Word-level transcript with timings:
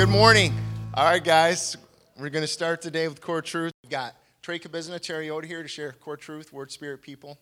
Good 0.00 0.08
morning. 0.08 0.54
All 0.94 1.04
right, 1.04 1.22
guys, 1.22 1.76
we're 2.18 2.30
going 2.30 2.42
to 2.42 2.48
start 2.48 2.80
today 2.80 3.06
with 3.06 3.20
Core 3.20 3.42
Truth. 3.42 3.74
We've 3.84 3.90
got 3.90 4.14
Trey 4.40 4.58
Kubizna, 4.58 4.98
Terry 4.98 5.26
here 5.46 5.62
to 5.62 5.68
share 5.68 5.92
Core 5.92 6.16
Truth, 6.16 6.54
Word 6.54 6.72
Spirit 6.72 7.02
people 7.02 7.38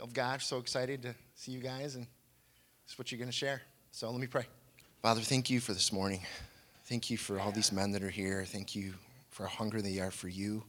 of 0.00 0.12
God. 0.12 0.42
So 0.42 0.58
excited 0.58 1.02
to 1.02 1.14
see 1.36 1.52
you 1.52 1.60
guys, 1.60 1.94
and 1.94 2.08
it's 2.84 2.98
what 2.98 3.12
you're 3.12 3.20
going 3.20 3.30
to 3.30 3.36
share. 3.36 3.62
So 3.92 4.10
let 4.10 4.20
me 4.20 4.26
pray. 4.26 4.46
Father, 5.00 5.20
thank 5.20 5.48
you 5.48 5.60
for 5.60 5.74
this 5.74 5.92
morning. 5.92 6.22
Thank 6.86 7.08
you 7.08 7.16
for 7.16 7.38
all 7.38 7.52
these 7.52 7.70
men 7.70 7.92
that 7.92 8.02
are 8.02 8.10
here. 8.10 8.44
Thank 8.44 8.74
you 8.74 8.94
for 9.30 9.44
how 9.44 9.54
hungry 9.58 9.80
they 9.80 10.00
are 10.00 10.10
for 10.10 10.26
you. 10.26 10.64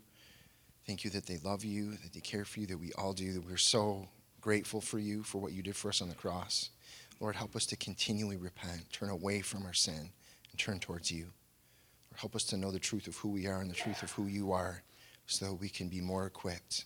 Thank 0.85 1.03
you 1.03 1.09
that 1.09 1.25
they 1.25 1.39
love 1.43 1.63
you, 1.63 1.93
that 1.93 2.13
they 2.13 2.19
care 2.19 2.45
for 2.45 2.59
you, 2.59 2.67
that 2.67 2.77
we 2.77 2.91
all 2.93 3.13
do, 3.13 3.33
that 3.33 3.43
we're 3.43 3.57
so 3.57 4.07
grateful 4.39 4.81
for 4.81 4.99
you 4.99 5.23
for 5.23 5.39
what 5.39 5.51
you 5.51 5.63
did 5.63 5.75
for 5.75 5.89
us 5.89 5.99
on 5.99 6.09
the 6.09 6.15
cross. 6.15 6.69
Lord, 7.19 7.35
help 7.35 7.55
us 7.55 7.65
to 7.65 7.75
continually 7.75 8.37
repent, 8.37 8.91
turn 8.91 9.09
away 9.09 9.41
from 9.41 9.65
our 9.65 9.73
sin, 9.73 10.11
turn 10.57 10.79
towards 10.79 11.11
you. 11.11 11.23
Lord, 11.23 12.19
help 12.19 12.35
us 12.35 12.43
to 12.45 12.57
know 12.57 12.71
the 12.71 12.79
truth 12.79 13.07
of 13.07 13.15
who 13.17 13.29
we 13.29 13.47
are 13.47 13.61
and 13.61 13.69
the 13.69 13.75
truth 13.75 14.03
of 14.03 14.11
who 14.11 14.25
you 14.25 14.51
are 14.51 14.83
so 15.25 15.45
that 15.45 15.53
we 15.53 15.69
can 15.69 15.89
be 15.89 16.01
more 16.01 16.25
equipped 16.25 16.85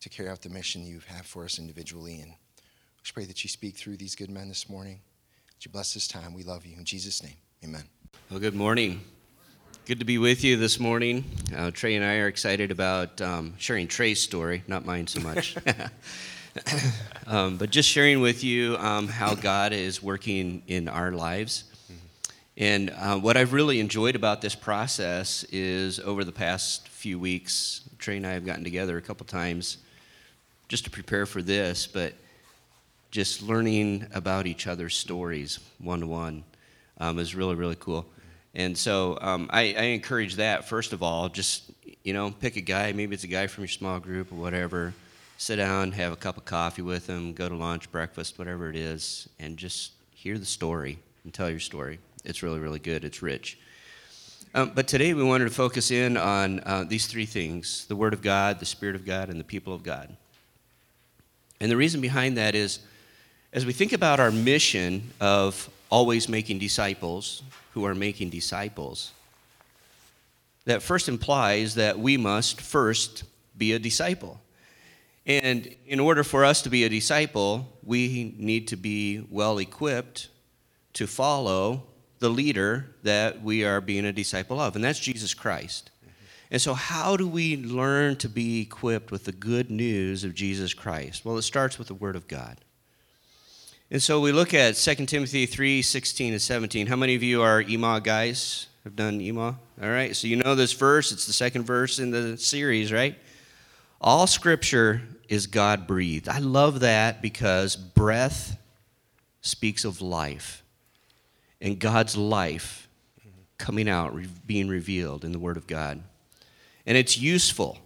to 0.00 0.08
carry 0.08 0.28
out 0.28 0.42
the 0.42 0.48
mission 0.48 0.84
you 0.84 1.00
have 1.06 1.26
for 1.26 1.44
us 1.44 1.58
individually. 1.58 2.20
And 2.20 2.30
we 2.30 3.02
just 3.02 3.14
pray 3.14 3.24
that 3.24 3.44
you 3.44 3.48
speak 3.48 3.76
through 3.76 3.96
these 3.96 4.14
good 4.14 4.30
men 4.30 4.48
this 4.48 4.68
morning. 4.68 5.00
That 5.48 5.64
you 5.64 5.70
bless 5.70 5.94
this 5.94 6.08
time. 6.08 6.34
We 6.34 6.42
love 6.42 6.66
you. 6.66 6.76
In 6.76 6.84
Jesus' 6.84 7.22
name, 7.22 7.36
amen. 7.64 7.84
Well, 8.30 8.40
good 8.40 8.54
morning. 8.54 9.02
Good 9.84 9.98
to 9.98 10.04
be 10.04 10.18
with 10.18 10.44
you 10.44 10.56
this 10.56 10.78
morning. 10.78 11.24
Uh, 11.56 11.70
Trey 11.72 11.96
and 11.96 12.04
I 12.04 12.18
are 12.18 12.28
excited 12.28 12.70
about 12.70 13.20
um, 13.20 13.54
sharing 13.58 13.88
Trey's 13.88 14.20
story, 14.20 14.62
not 14.68 14.84
mine 14.84 15.06
so 15.06 15.20
much. 15.20 15.56
um, 17.26 17.56
but 17.56 17.70
just 17.70 17.88
sharing 17.88 18.20
with 18.20 18.44
you 18.44 18.76
um, 18.76 19.08
how 19.08 19.34
God 19.34 19.72
is 19.72 20.02
working 20.02 20.62
in 20.66 20.88
our 20.88 21.12
lives. 21.12 21.64
And 22.56 22.90
uh, 22.90 23.18
what 23.18 23.36
I've 23.36 23.52
really 23.52 23.80
enjoyed 23.80 24.14
about 24.14 24.42
this 24.42 24.54
process 24.54 25.44
is 25.44 25.98
over 26.00 26.22
the 26.22 26.32
past 26.32 26.88
few 26.88 27.18
weeks, 27.18 27.88
Trey 27.98 28.18
and 28.18 28.26
I 28.26 28.32
have 28.32 28.44
gotten 28.44 28.64
together 28.64 28.98
a 28.98 29.02
couple 29.02 29.24
times 29.24 29.78
just 30.68 30.84
to 30.84 30.90
prepare 30.90 31.24
for 31.24 31.40
this, 31.40 31.86
but 31.86 32.12
just 33.10 33.42
learning 33.42 34.06
about 34.14 34.46
each 34.46 34.66
other's 34.66 34.96
stories 34.96 35.60
one 35.78 36.00
to 36.00 36.06
one 36.06 36.44
is 37.16 37.34
really, 37.34 37.54
really 37.54 37.76
cool. 37.76 38.06
And 38.54 38.76
so 38.76 39.18
um, 39.20 39.48
I, 39.50 39.74
I, 39.78 39.82
encourage 39.84 40.36
that, 40.36 40.68
first 40.68 40.92
of 40.92 41.02
all, 41.02 41.28
just, 41.30 41.70
you 42.04 42.12
know, 42.12 42.30
pick 42.30 42.56
a 42.56 42.60
guy, 42.60 42.92
maybe 42.92 43.14
it's 43.14 43.24
a 43.24 43.28
guy 43.28 43.46
from 43.46 43.62
your 43.62 43.68
small 43.68 43.98
group 43.98 44.30
or 44.30 44.34
whatever, 44.34 44.92
sit 45.38 45.56
down, 45.56 45.92
have 45.92 46.12
a 46.12 46.16
cup 46.16 46.36
of 46.36 46.44
coffee 46.44 46.82
with 46.82 47.06
him, 47.06 47.32
go 47.32 47.48
to 47.48 47.56
lunch, 47.56 47.90
breakfast, 47.90 48.38
whatever 48.38 48.68
it 48.68 48.76
is, 48.76 49.28
and 49.40 49.56
just 49.56 49.92
hear 50.10 50.38
the 50.38 50.44
story 50.44 50.98
and 51.24 51.32
tell 51.32 51.48
your 51.48 51.60
story. 51.60 51.98
It's 52.24 52.42
really, 52.42 52.60
really 52.60 52.78
good. 52.78 53.04
It's 53.04 53.20
rich. 53.22 53.58
Um, 54.54 54.72
but 54.74 54.86
today 54.86 55.12
we 55.14 55.24
wanted 55.24 55.44
to 55.44 55.50
focus 55.50 55.90
in 55.90 56.16
on 56.16 56.60
uh, 56.60 56.84
these 56.86 57.06
three 57.06 57.26
things 57.26 57.86
the 57.86 57.96
Word 57.96 58.12
of 58.12 58.22
God, 58.22 58.60
the 58.60 58.66
Spirit 58.66 58.94
of 58.94 59.04
God, 59.04 59.28
and 59.28 59.40
the 59.40 59.44
people 59.44 59.74
of 59.74 59.82
God. 59.82 60.14
And 61.60 61.70
the 61.70 61.76
reason 61.76 62.00
behind 62.00 62.36
that 62.36 62.54
is 62.54 62.80
as 63.52 63.66
we 63.66 63.72
think 63.72 63.92
about 63.92 64.20
our 64.20 64.30
mission 64.30 65.10
of 65.20 65.68
always 65.90 66.28
making 66.28 66.58
disciples 66.58 67.42
who 67.72 67.84
are 67.84 67.94
making 67.94 68.30
disciples, 68.30 69.12
that 70.64 70.82
first 70.82 71.08
implies 71.08 71.74
that 71.74 71.98
we 71.98 72.16
must 72.16 72.60
first 72.60 73.24
be 73.58 73.72
a 73.72 73.78
disciple. 73.78 74.40
And 75.26 75.74
in 75.86 75.98
order 75.98 76.24
for 76.24 76.44
us 76.44 76.62
to 76.62 76.70
be 76.70 76.84
a 76.84 76.88
disciple, 76.88 77.68
we 77.82 78.34
need 78.38 78.68
to 78.68 78.76
be 78.76 79.26
well 79.30 79.58
equipped 79.58 80.28
to 80.94 81.06
follow 81.06 81.82
the 82.22 82.30
leader 82.30 82.86
that 83.02 83.42
we 83.42 83.64
are 83.64 83.80
being 83.80 84.06
a 84.06 84.12
disciple 84.12 84.60
of, 84.60 84.76
and 84.76 84.84
that's 84.84 84.98
Jesus 84.98 85.34
Christ. 85.34 85.90
And 86.50 86.62
so, 86.62 86.72
how 86.72 87.16
do 87.16 87.26
we 87.26 87.56
learn 87.56 88.16
to 88.16 88.28
be 88.28 88.62
equipped 88.62 89.10
with 89.10 89.24
the 89.24 89.32
good 89.32 89.70
news 89.70 90.22
of 90.22 90.34
Jesus 90.34 90.72
Christ? 90.72 91.24
Well, 91.24 91.36
it 91.36 91.42
starts 91.42 91.78
with 91.78 91.88
the 91.88 91.94
Word 91.94 92.14
of 92.14 92.28
God. 92.28 92.58
And 93.90 94.02
so 94.02 94.20
we 94.20 94.32
look 94.32 94.54
at 94.54 94.76
2 94.76 94.94
Timothy 95.06 95.46
3 95.46 95.82
16 95.82 96.32
and 96.32 96.40
17. 96.40 96.86
How 96.86 96.96
many 96.96 97.14
of 97.14 97.22
you 97.22 97.42
are 97.42 97.60
EMA 97.60 98.00
guys? 98.02 98.68
Have 98.84 98.96
done 98.96 99.20
EMA? 99.20 99.58
All 99.82 99.90
right, 99.90 100.14
so 100.14 100.26
you 100.28 100.36
know 100.36 100.54
this 100.54 100.72
verse. 100.72 101.12
It's 101.12 101.26
the 101.26 101.32
second 101.32 101.64
verse 101.64 101.98
in 101.98 102.10
the 102.10 102.38
series, 102.38 102.92
right? 102.92 103.18
All 104.00 104.26
scripture 104.26 105.02
is 105.28 105.46
God 105.46 105.86
breathed. 105.86 106.28
I 106.28 106.38
love 106.38 106.80
that 106.80 107.20
because 107.20 107.76
breath 107.76 108.56
speaks 109.40 109.84
of 109.84 110.00
life 110.00 110.61
and 111.62 111.78
God's 111.78 112.16
life 112.16 112.88
coming 113.56 113.88
out, 113.88 114.14
being 114.46 114.68
revealed 114.68 115.24
in 115.24 115.32
the 115.32 115.38
Word 115.38 115.56
of 115.56 115.66
God. 115.66 116.02
And 116.84 116.98
it's 116.98 117.16
useful 117.16 117.78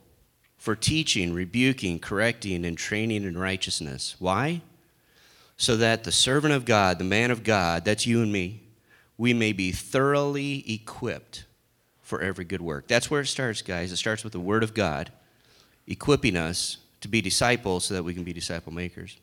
for 0.56 0.74
teaching, 0.74 1.34
rebuking, 1.34 1.98
correcting, 1.98 2.64
and 2.64 2.76
training 2.76 3.24
in 3.24 3.36
righteousness. 3.36 4.16
Why? 4.18 4.62
So 5.58 5.76
that 5.76 6.04
the 6.04 6.10
servant 6.10 6.54
of 6.54 6.64
God, 6.64 6.98
the 6.98 7.04
man 7.04 7.30
of 7.30 7.44
God, 7.44 7.84
that's 7.84 8.06
you 8.06 8.22
and 8.22 8.32
me, 8.32 8.62
we 9.18 9.34
may 9.34 9.52
be 9.52 9.70
thoroughly 9.70 10.64
equipped 10.72 11.44
for 12.00 12.20
every 12.22 12.44
good 12.44 12.62
work. 12.62 12.88
That's 12.88 13.10
where 13.10 13.20
it 13.20 13.26
starts, 13.26 13.60
guys. 13.60 13.92
It 13.92 13.96
starts 13.96 14.24
with 14.24 14.32
the 14.32 14.40
Word 14.40 14.62
of 14.62 14.72
God 14.72 15.12
equipping 15.86 16.36
us 16.36 16.78
to 17.02 17.08
be 17.08 17.20
disciples 17.20 17.84
so 17.84 17.94
that 17.94 18.02
we 18.02 18.14
can 18.14 18.24
be 18.24 18.32
disciple 18.32 18.72
makers. 18.72 19.18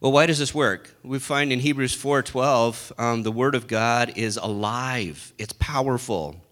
Well, 0.00 0.12
why 0.12 0.24
does 0.24 0.38
this 0.38 0.54
work? 0.54 0.94
We 1.02 1.18
find 1.18 1.52
in 1.52 1.60
Hebrews 1.60 1.94
4:12, 1.94 2.90
um, 2.98 3.22
the 3.22 3.30
Word 3.30 3.54
of 3.54 3.66
God 3.66 4.14
is 4.16 4.38
alive. 4.38 5.34
It's 5.36 5.52
powerful. 5.52 6.42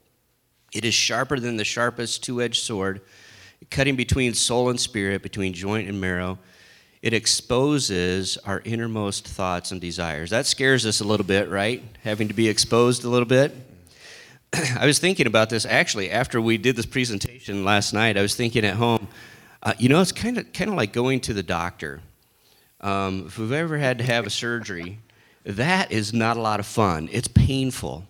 It 0.75 0.85
is 0.85 0.93
sharper 0.93 1.41
than 1.41 1.57
the 1.57 1.65
sharpest 1.65 2.23
two-edged 2.23 2.63
sword, 2.63 3.01
cutting 3.71 3.97
between 3.97 4.35
soul 4.35 4.69
and 4.69 4.79
spirit, 4.79 5.23
between 5.23 5.55
joint 5.55 5.89
and 5.89 5.99
marrow. 5.99 6.39
It 7.01 7.15
exposes 7.15 8.37
our 8.45 8.61
innermost 8.67 9.27
thoughts 9.27 9.71
and 9.71 9.81
desires. 9.81 10.29
That 10.29 10.45
scares 10.45 10.85
us 10.85 11.01
a 11.01 11.05
little 11.05 11.25
bit, 11.25 11.49
right? 11.49 11.83
Having 12.05 12.29
to 12.29 12.35
be 12.35 12.49
exposed 12.49 13.03
a 13.05 13.09
little 13.09 13.25
bit. 13.25 13.57
I 14.79 14.85
was 14.85 14.99
thinking 14.99 15.27
about 15.27 15.49
this 15.49 15.65
actually 15.65 16.11
after 16.11 16.39
we 16.39 16.59
did 16.59 16.77
this 16.77 16.85
presentation 16.85 17.65
last 17.65 17.95
night. 17.95 18.19
I 18.19 18.23
was 18.23 18.35
thinking 18.35 18.67
at 18.67 18.75
home, 18.75 19.09
uh, 19.63 19.73
you 19.79 19.89
know, 19.89 20.03
it's 20.03 20.13
kind 20.13 20.37
of 20.37 20.53
kind 20.53 20.69
of 20.69 20.77
like 20.77 20.93
going 20.93 21.21
to 21.21 21.33
the 21.33 21.43
doctor. 21.43 22.03
Um, 22.81 23.25
if 23.27 23.39
we've 23.39 23.53
ever 23.53 23.79
had 23.79 23.99
to 23.99 24.05
have 24.05 24.27
a 24.27 24.31
surgery, 24.31 24.99
that 25.45 25.91
is 25.91 26.13
not 26.13 26.37
a 26.37 26.41
lot 26.41 26.61
of 26.61 26.67
fun. 26.67 27.09
It's 27.11 27.29
painful. 27.29 28.05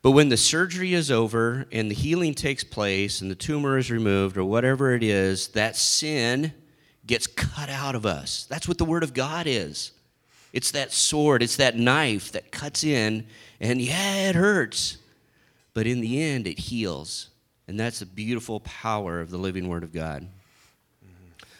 But 0.00 0.12
when 0.12 0.30
the 0.30 0.36
surgery 0.36 0.94
is 0.94 1.10
over 1.10 1.66
and 1.70 1.90
the 1.90 1.94
healing 1.94 2.34
takes 2.34 2.64
place 2.64 3.20
and 3.20 3.30
the 3.30 3.36
tumor 3.36 3.78
is 3.78 3.90
removed 3.90 4.36
or 4.36 4.44
whatever 4.44 4.94
it 4.94 5.02
is, 5.02 5.48
that 5.48 5.76
sin 5.76 6.52
gets 7.06 7.26
cut 7.26 7.68
out 7.68 7.94
of 7.94 8.04
us. 8.06 8.46
That's 8.48 8.66
what 8.66 8.78
the 8.78 8.84
Word 8.84 9.02
of 9.02 9.14
God 9.14 9.46
is. 9.46 9.92
It's 10.52 10.72
that 10.72 10.92
sword, 10.92 11.42
it's 11.42 11.56
that 11.56 11.76
knife 11.76 12.32
that 12.32 12.50
cuts 12.50 12.84
in, 12.84 13.26
and 13.60 13.80
yeah, 13.80 14.28
it 14.28 14.34
hurts 14.34 14.98
but 15.74 15.86
in 15.86 16.00
the 16.00 16.22
end, 16.22 16.46
it 16.46 16.58
heals. 16.58 17.28
And 17.66 17.78
that's 17.78 18.00
the 18.00 18.06
beautiful 18.06 18.60
power 18.60 19.20
of 19.20 19.30
the 19.30 19.38
living 19.38 19.68
Word 19.68 19.84
of 19.84 19.92
God. 19.92 20.26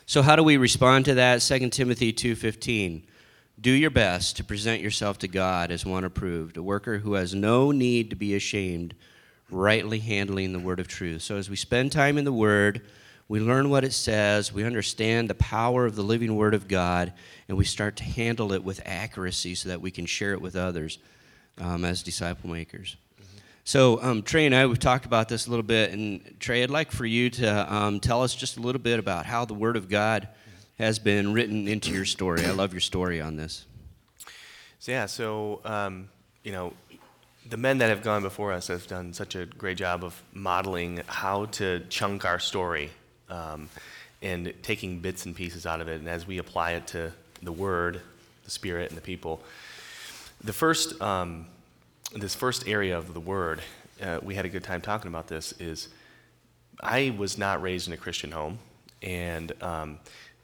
So, 0.07 0.23
how 0.23 0.37
do 0.37 0.43
we 0.43 0.57
respond 0.57 1.05
to 1.07 1.15
that? 1.15 1.41
2 1.41 1.71
Timothy 1.71 2.13
2.15. 2.13 3.03
Do 3.61 3.71
your 3.71 3.91
best 3.91 4.37
to 4.37 4.45
present 4.45 4.83
yourself 4.83 5.19
to 5.19 5.29
God 5.29 5.71
as 5.71 5.87
one 5.87 6.05
approved, 6.05 6.57
a 6.57 6.63
worker 6.63 6.99
who 6.99 7.15
has 7.15 7.35
no 7.35 7.71
need 7.71 8.11
to 8.11 8.17
be 8.17 8.35
ashamed, 8.35 8.95
rightly 9.51 10.01
handling 10.01 10.53
the 10.53 10.59
word 10.59 10.81
of 10.81 10.89
truth. 10.89 11.23
So, 11.23 11.37
as 11.37 11.49
we 11.49 11.57
spend 11.57 11.93
time 11.93 12.19
in 12.19 12.25
the 12.25 12.33
Word, 12.33 12.83
we 13.29 13.41
learn 13.41 13.71
what 13.71 13.85
it 13.85 13.93
says, 13.93 14.53
we 14.53 14.65
understand 14.65 15.31
the 15.31 15.35
power 15.35 15.87
of 15.87 15.95
the 15.95 16.03
living 16.03 16.35
Word 16.37 16.55
of 16.55 16.67
God, 16.67 17.13
and 17.49 17.57
we 17.57 17.65
start 17.65 17.97
to 17.97 18.05
handle 18.05 18.53
it 18.53 18.65
with 18.65 18.83
accuracy 18.85 19.55
so 19.55 19.69
that 19.69 19.81
we 19.81 19.91
can 19.91 20.07
share 20.07 20.33
it 20.33 20.41
with 20.43 20.57
others 20.57 20.99
um, 21.59 21.85
as 21.85 22.03
disciple 22.03 22.51
makers. 22.51 22.97
So, 23.65 24.03
um, 24.03 24.25
Trey 24.25 24.47
and 24.47 24.55
I, 24.55 24.67
we've 24.67 24.79
talked 24.79 25.07
about 25.07 25.29
this 25.29 25.47
a 25.47 25.51
little 25.51 25.63
bit. 25.63 25.93
And, 25.93 26.35
Trey, 26.41 26.65
I'd 26.65 26.71
like 26.71 26.91
for 26.91 27.07
you 27.07 27.31
to 27.31 27.73
um, 27.73 28.01
tell 28.01 28.23
us 28.23 28.35
just 28.35 28.57
a 28.57 28.61
little 28.61 28.81
bit 28.81 28.99
about 28.99 29.25
how 29.25 29.45
the 29.45 29.55
Word 29.55 29.77
of 29.77 29.89
God 29.89 30.27
has 30.79 30.99
been 30.99 31.33
written 31.33 31.69
into 31.69 31.93
your 31.93 32.05
story. 32.05 32.45
I 32.45 32.51
love 32.51 32.73
your 32.73 32.81
story 32.81 33.21
on 33.21 33.37
this. 33.37 33.65
So, 34.81 34.91
yeah, 34.91 35.07
so, 35.07 35.61
um, 35.65 36.09
you 36.43 36.51
know, 36.51 36.73
the 37.49 37.57
men 37.57 37.79
that 37.79 37.89
have 37.89 38.03
gone 38.03 38.23
before 38.23 38.53
us 38.53 38.67
have 38.67 38.89
done 38.89 39.13
such 39.13 39.37
a 39.37 39.47
great 39.47 39.77
job 39.77 40.03
of 40.03 40.21
modeling 40.33 41.01
how 41.07 41.45
to 41.47 41.85
chunk 41.89 42.25
our 42.25 42.41
story 42.41 42.91
um, 43.29 43.69
and 44.23 44.53
taking 44.63 44.99
bits 44.99 45.25
and 45.25 45.37
pieces 45.37 45.67
out 45.67 45.81
of 45.81 45.87
it. 45.87 46.01
And 46.01 46.09
as 46.09 46.27
we 46.27 46.39
apply 46.39 46.73
it 46.73 46.89
to 46.89 47.13
the 47.43 47.53
Word, 47.53 48.01
the 48.45 48.51
Spirit, 48.51 48.89
and 48.89 48.97
the 48.97 49.03
people, 49.03 49.41
the 50.43 50.53
first 50.53 51.01
um, 51.01 51.47
this 52.15 52.35
first 52.35 52.69
area 52.69 52.97
of 52.97 53.15
the 53.15 53.21
word, 53.21 53.61
uh, 54.03 54.19
we 54.23 54.35
had 54.35 54.45
a 54.45 54.49
good 54.49 54.65
time 54.65 54.81
talking 54.81 55.09
about 55.09 55.29
this, 55.29 55.53
is 55.61 55.89
I 56.81 57.15
was 57.17 57.39
not 57.39 57.63
raised 57.63 57.87
in 57.87 57.95
a 57.95 57.97
Christian 57.97 58.33
home, 58.33 58.59
and 59.03 59.53
um, 59.63 59.99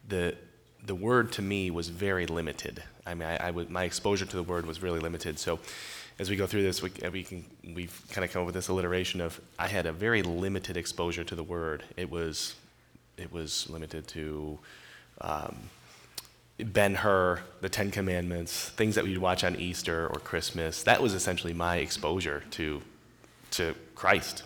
the, 0.08 0.36
the 0.84 0.94
word 0.94 1.32
to 1.32 1.42
me 1.42 1.70
was 1.70 1.88
very 1.88 2.26
limited. 2.26 2.82
I 3.06 3.14
mean, 3.14 3.28
I, 3.28 3.48
I 3.48 3.50
my 3.50 3.84
exposure 3.84 4.26
to 4.26 4.36
the 4.36 4.42
word 4.42 4.66
was 4.66 4.82
really 4.82 5.00
limited. 5.00 5.38
So 5.38 5.58
as 6.18 6.28
we 6.28 6.36
go 6.36 6.46
through 6.46 6.62
this, 6.62 6.82
we, 6.82 6.90
we 7.12 7.22
can 7.22 7.44
we've 7.74 8.02
kind 8.10 8.24
of 8.24 8.32
come 8.32 8.42
up 8.42 8.46
with 8.46 8.54
this 8.54 8.68
alliteration 8.68 9.20
of 9.20 9.40
I 9.58 9.68
had 9.68 9.86
a 9.86 9.92
very 9.92 10.22
limited 10.22 10.76
exposure 10.76 11.24
to 11.24 11.34
the 11.34 11.42
Word. 11.42 11.84
It 11.96 12.10
was 12.10 12.54
it 13.16 13.32
was 13.32 13.68
limited 13.70 14.06
to 14.08 14.58
um, 15.20 15.56
Ben 16.58 16.96
Hur, 16.96 17.40
the 17.60 17.68
Ten 17.68 17.90
Commandments, 17.90 18.70
things 18.70 18.96
that 18.96 19.04
we'd 19.04 19.18
watch 19.18 19.44
on 19.44 19.56
Easter 19.56 20.08
or 20.08 20.18
Christmas. 20.18 20.82
That 20.82 21.00
was 21.00 21.14
essentially 21.14 21.52
my 21.52 21.76
exposure 21.76 22.42
to 22.52 22.82
to 23.52 23.74
Christ, 23.94 24.42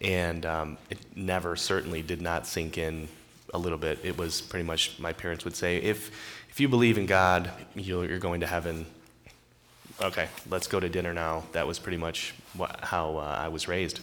and 0.00 0.46
um, 0.46 0.78
it 0.88 0.98
never 1.16 1.56
certainly 1.56 2.02
did 2.02 2.20
not 2.20 2.46
sink 2.46 2.78
in 2.78 3.08
a 3.52 3.58
little 3.58 3.78
bit. 3.78 3.98
It 4.04 4.16
was 4.16 4.40
pretty 4.40 4.64
much 4.64 4.98
my 4.98 5.12
parents 5.12 5.44
would 5.44 5.56
say, 5.56 5.78
if 5.78 6.10
if 6.50 6.60
you 6.60 6.68
believe 6.68 6.98
in 6.98 7.06
God, 7.06 7.50
you're, 7.74 8.18
going 8.18 8.40
to 8.40 8.46
heaven. 8.46 8.84
Okay, 10.02 10.28
let's 10.48 10.66
go 10.66 10.80
to 10.80 10.88
dinner 10.88 11.14
now. 11.14 11.44
That 11.52 11.66
was 11.66 11.78
pretty 11.78 11.98
much 11.98 12.34
what, 12.54 12.80
how 12.80 13.16
uh, 13.18 13.36
I 13.38 13.48
was 13.48 13.68
raised. 13.68 14.00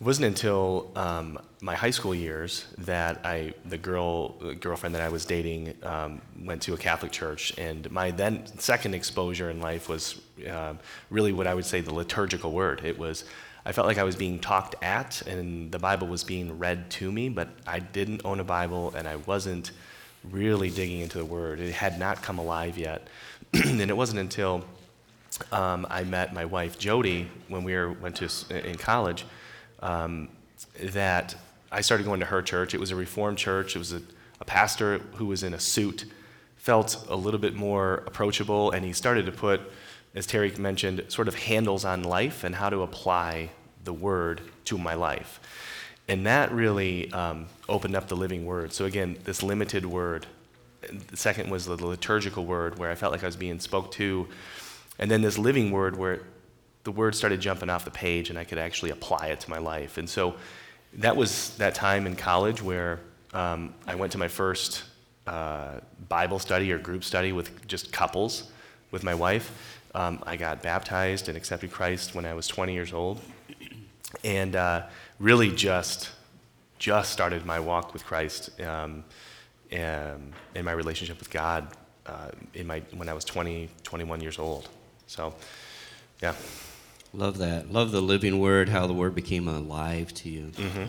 It 0.00 0.04
wasn't 0.04 0.26
until 0.26 0.90
um, 0.96 1.38
my 1.60 1.76
high 1.76 1.90
school 1.90 2.16
years 2.16 2.66
that 2.78 3.24
I, 3.24 3.54
the 3.64 3.78
girl, 3.78 4.30
girlfriend 4.60 4.92
that 4.96 5.02
I 5.02 5.08
was 5.08 5.24
dating, 5.24 5.74
um, 5.84 6.20
went 6.42 6.62
to 6.62 6.74
a 6.74 6.76
Catholic 6.76 7.12
church, 7.12 7.56
and 7.58 7.88
my 7.92 8.10
then 8.10 8.44
second 8.58 8.94
exposure 8.94 9.50
in 9.50 9.60
life 9.60 9.88
was 9.88 10.20
uh, 10.50 10.74
really 11.10 11.32
what 11.32 11.46
I 11.46 11.54
would 11.54 11.64
say 11.64 11.80
the 11.80 11.94
liturgical 11.94 12.50
word. 12.50 12.82
It 12.84 12.98
was, 12.98 13.24
I 13.64 13.70
felt 13.70 13.86
like 13.86 13.98
I 13.98 14.02
was 14.02 14.16
being 14.16 14.40
talked 14.40 14.74
at, 14.82 15.22
and 15.28 15.70
the 15.70 15.78
Bible 15.78 16.08
was 16.08 16.24
being 16.24 16.58
read 16.58 16.90
to 16.90 17.12
me, 17.12 17.28
but 17.28 17.48
I 17.64 17.78
didn't 17.78 18.22
own 18.24 18.40
a 18.40 18.44
Bible, 18.44 18.92
and 18.96 19.06
I 19.06 19.16
wasn't 19.16 19.70
really 20.24 20.70
digging 20.70 21.00
into 21.00 21.18
the 21.18 21.24
Word. 21.24 21.60
It 21.60 21.72
had 21.72 22.00
not 22.00 22.20
come 22.20 22.40
alive 22.40 22.76
yet, 22.76 23.06
and 23.52 23.80
it 23.80 23.96
wasn't 23.96 24.18
until 24.18 24.64
um, 25.52 25.86
I 25.88 26.02
met 26.02 26.34
my 26.34 26.44
wife 26.44 26.80
Jody 26.80 27.28
when 27.46 27.62
we 27.62 27.74
were, 27.74 27.92
went 27.92 28.16
to 28.16 28.68
in 28.68 28.76
college 28.76 29.24
um, 29.84 30.28
that 30.80 31.36
I 31.70 31.82
started 31.82 32.04
going 32.04 32.20
to 32.20 32.26
her 32.26 32.42
church. 32.42 32.74
It 32.74 32.80
was 32.80 32.90
a 32.90 32.96
Reformed 32.96 33.38
church. 33.38 33.76
It 33.76 33.78
was 33.78 33.92
a, 33.92 34.02
a 34.40 34.44
pastor 34.44 34.98
who 35.14 35.26
was 35.26 35.42
in 35.42 35.54
a 35.54 35.60
suit, 35.60 36.06
felt 36.56 37.06
a 37.08 37.14
little 37.14 37.38
bit 37.38 37.54
more 37.54 38.02
approachable, 38.06 38.70
and 38.72 38.84
he 38.84 38.92
started 38.92 39.26
to 39.26 39.32
put, 39.32 39.60
as 40.14 40.26
Terry 40.26 40.50
mentioned, 40.58 41.04
sort 41.08 41.28
of 41.28 41.34
handles 41.34 41.84
on 41.84 42.02
life 42.02 42.42
and 42.42 42.54
how 42.54 42.70
to 42.70 42.82
apply 42.82 43.50
the 43.84 43.92
word 43.92 44.40
to 44.64 44.78
my 44.78 44.94
life. 44.94 45.38
And 46.08 46.26
that 46.26 46.50
really 46.52 47.12
um, 47.12 47.46
opened 47.68 47.94
up 47.94 48.08
the 48.08 48.16
living 48.16 48.46
word. 48.46 48.72
So, 48.72 48.86
again, 48.86 49.18
this 49.24 49.42
limited 49.42 49.86
word. 49.86 50.26
The 51.10 51.16
second 51.16 51.50
was 51.50 51.66
the 51.66 51.76
liturgical 51.76 52.44
word, 52.44 52.78
where 52.78 52.90
I 52.90 52.94
felt 52.94 53.12
like 53.12 53.22
I 53.22 53.26
was 53.26 53.36
being 53.36 53.58
spoke 53.58 53.90
to. 53.92 54.28
And 54.98 55.10
then 55.10 55.22
this 55.22 55.38
living 55.38 55.70
word, 55.70 55.96
where 55.96 56.20
the 56.84 56.92
words 56.92 57.18
started 57.18 57.40
jumping 57.40 57.70
off 57.70 57.84
the 57.84 57.90
page 57.90 58.30
and 58.30 58.38
I 58.38 58.44
could 58.44 58.58
actually 58.58 58.90
apply 58.90 59.28
it 59.28 59.40
to 59.40 59.50
my 59.50 59.58
life. 59.58 59.98
And 59.98 60.08
so 60.08 60.36
that 60.94 61.16
was 61.16 61.56
that 61.56 61.74
time 61.74 62.06
in 62.06 62.14
college 62.14 62.62
where 62.62 63.00
um, 63.32 63.74
I 63.86 63.94
went 63.94 64.12
to 64.12 64.18
my 64.18 64.28
first 64.28 64.84
uh, 65.26 65.80
Bible 66.08 66.38
study 66.38 66.70
or 66.70 66.78
group 66.78 67.02
study 67.02 67.32
with 67.32 67.66
just 67.66 67.92
couples 67.92 68.50
with 68.90 69.02
my 69.02 69.14
wife. 69.14 69.80
Um, 69.94 70.22
I 70.26 70.36
got 70.36 70.62
baptized 70.62 71.28
and 71.28 71.36
accepted 71.36 71.72
Christ 71.72 72.14
when 72.14 72.24
I 72.24 72.34
was 72.34 72.46
20 72.46 72.74
years 72.74 72.92
old. 72.92 73.20
And 74.22 74.54
uh, 74.54 74.86
really 75.18 75.50
just, 75.50 76.10
just 76.78 77.12
started 77.12 77.46
my 77.46 77.58
walk 77.58 77.92
with 77.92 78.04
Christ 78.04 78.60
um, 78.60 79.04
and, 79.70 80.32
in 80.54 80.64
my 80.64 80.72
relationship 80.72 81.18
with 81.18 81.30
God 81.30 81.68
uh, 82.06 82.30
in 82.52 82.66
my, 82.66 82.82
when 82.94 83.08
I 83.08 83.14
was 83.14 83.24
20, 83.24 83.68
21 83.82 84.20
years 84.20 84.38
old. 84.38 84.68
So, 85.06 85.34
yeah. 86.22 86.34
Love 87.14 87.38
that. 87.38 87.72
Love 87.72 87.92
the 87.92 88.02
living 88.02 88.40
word, 88.40 88.68
how 88.68 88.88
the 88.88 88.92
word 88.92 89.14
became 89.14 89.46
alive 89.46 90.12
to 90.14 90.28
you. 90.28 90.46
Mm-hmm. 90.46 90.80
Yeah. 90.80 90.86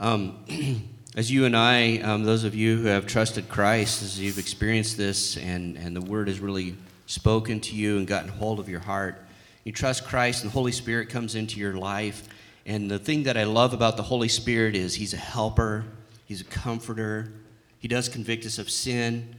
Mm-hmm. 0.00 0.04
Um, 0.04 0.88
as 1.16 1.30
you 1.30 1.44
and 1.44 1.56
I, 1.56 1.98
um, 1.98 2.24
those 2.24 2.42
of 2.42 2.56
you 2.56 2.76
who 2.76 2.88
have 2.88 3.06
trusted 3.06 3.48
Christ, 3.48 4.02
as 4.02 4.20
you've 4.20 4.38
experienced 4.38 4.96
this 4.96 5.36
and, 5.36 5.76
and 5.76 5.94
the 5.94 6.00
word 6.00 6.26
has 6.26 6.40
really 6.40 6.76
spoken 7.06 7.60
to 7.60 7.76
you 7.76 7.98
and 7.98 8.06
gotten 8.06 8.28
hold 8.28 8.58
of 8.58 8.68
your 8.68 8.80
heart, 8.80 9.24
you 9.62 9.70
trust 9.70 10.04
Christ 10.04 10.42
and 10.42 10.50
the 10.50 10.54
Holy 10.54 10.72
Spirit 10.72 11.08
comes 11.08 11.36
into 11.36 11.60
your 11.60 11.74
life. 11.74 12.28
And 12.66 12.90
the 12.90 12.98
thing 12.98 13.22
that 13.24 13.36
I 13.36 13.44
love 13.44 13.72
about 13.72 13.96
the 13.96 14.02
Holy 14.02 14.28
Spirit 14.28 14.74
is 14.74 14.96
he's 14.96 15.14
a 15.14 15.18
helper, 15.18 15.84
he's 16.26 16.40
a 16.40 16.44
comforter, 16.44 17.32
he 17.78 17.86
does 17.86 18.08
convict 18.08 18.44
us 18.44 18.58
of 18.58 18.68
sin. 18.68 19.36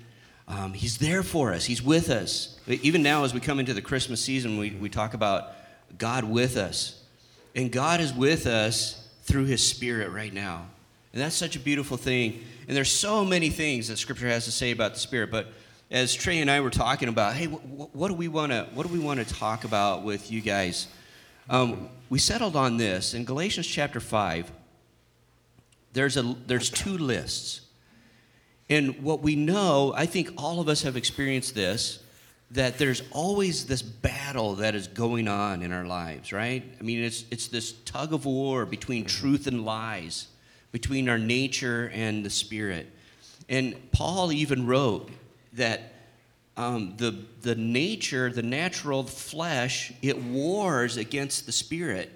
Um, 0.48 0.74
he's 0.74 0.98
there 0.98 1.22
for 1.22 1.54
us, 1.54 1.66
He's 1.66 1.84
with 1.84 2.10
us. 2.10 2.59
Even 2.70 3.02
now, 3.02 3.24
as 3.24 3.34
we 3.34 3.40
come 3.40 3.60
into 3.60 3.74
the 3.74 3.82
Christmas 3.82 4.22
season, 4.22 4.58
we, 4.58 4.72
we 4.72 4.90
talk 4.90 5.14
about 5.14 5.54
God 5.98 6.24
with 6.24 6.56
us. 6.56 7.02
And 7.56 7.72
God 7.72 8.00
is 8.00 8.14
with 8.14 8.46
us 8.46 9.08
through 9.24 9.46
His 9.46 9.66
Spirit 9.66 10.12
right 10.12 10.34
now. 10.34 10.68
And 11.12 11.22
that's 11.22 11.36
such 11.36 11.56
a 11.56 11.60
beautiful 11.60 11.98
thing. 11.98 12.44
And 12.68 12.78
there's 12.78 12.92
so 12.92 13.26
many 13.26 13.50
things 13.50 13.88
that 13.88 13.98
Scripture 13.98 14.28
has 14.28 14.46
to 14.46 14.52
say 14.52 14.72
about 14.72 14.94
the 14.94 15.00
Spirit. 15.00 15.32
But 15.32 15.48
as 15.90 16.14
Trey 16.14 16.40
and 16.40 16.52
I 16.52 16.62
were 16.62 16.70
talking 16.70 17.10
about, 17.10 17.34
hey, 17.34 17.48
what, 17.48 17.96
what 17.96 18.08
do 18.10 18.14
we 18.14 18.28
want 18.28 18.52
to 18.52 18.68
what 18.74 18.86
do 18.86 18.94
we 18.94 19.00
want 19.00 19.20
to 19.20 19.34
talk 19.34 19.64
about 19.64 20.04
with 20.04 20.32
you 20.32 20.42
guys? 20.42 20.88
Um, 21.50 21.90
we 22.10 22.20
settled 22.20 22.56
on 22.56 22.78
this 22.78 23.16
in 23.16 23.26
Galatians 23.26 23.66
chapter 23.66 24.00
five. 24.00 24.52
There's 25.94 26.18
a 26.18 26.36
there's 26.46 26.70
two 26.70 26.98
lists. 26.98 27.62
And 28.70 29.02
what 29.02 29.22
we 29.22 29.36
know, 29.36 29.94
I 29.98 30.06
think 30.06 30.30
all 30.38 30.60
of 30.62 30.70
us 30.70 30.84
have 30.84 30.96
experienced 30.96 31.56
this, 31.56 32.04
that 32.52 32.78
there's 32.78 33.04
always 33.12 33.66
this 33.66 33.82
battle 33.82 34.56
that 34.56 34.74
is 34.74 34.88
going 34.88 35.28
on 35.28 35.62
in 35.62 35.72
our 35.72 35.86
lives, 35.86 36.34
right? 36.34 36.64
I 36.80 36.84
mean, 36.84 37.04
it's, 37.04 37.26
it's 37.30 37.48
this 37.48 37.74
tug 37.86 38.14
of 38.14 38.26
war 38.26 38.66
between 38.66 39.06
mm-hmm. 39.06 39.22
truth 39.22 39.48
and 39.48 39.64
lies, 39.66 40.28
between 40.72 41.10
our 41.10 41.20
nature 41.20 41.92
and 41.94 42.26
the 42.26 42.30
spirit. 42.30 42.92
And 43.48 43.92
Paul 43.92 44.32
even 44.32 44.66
wrote 44.66 45.10
that 45.54 45.94
um, 46.58 46.96
the, 46.98 47.24
the 47.42 47.56
nature, 47.56 48.32
the 48.32 48.44
natural 48.44 49.04
flesh, 49.04 49.94
it 50.02 50.22
wars 50.22 50.98
against 50.98 51.46
the 51.46 51.52
spirit 51.52 52.12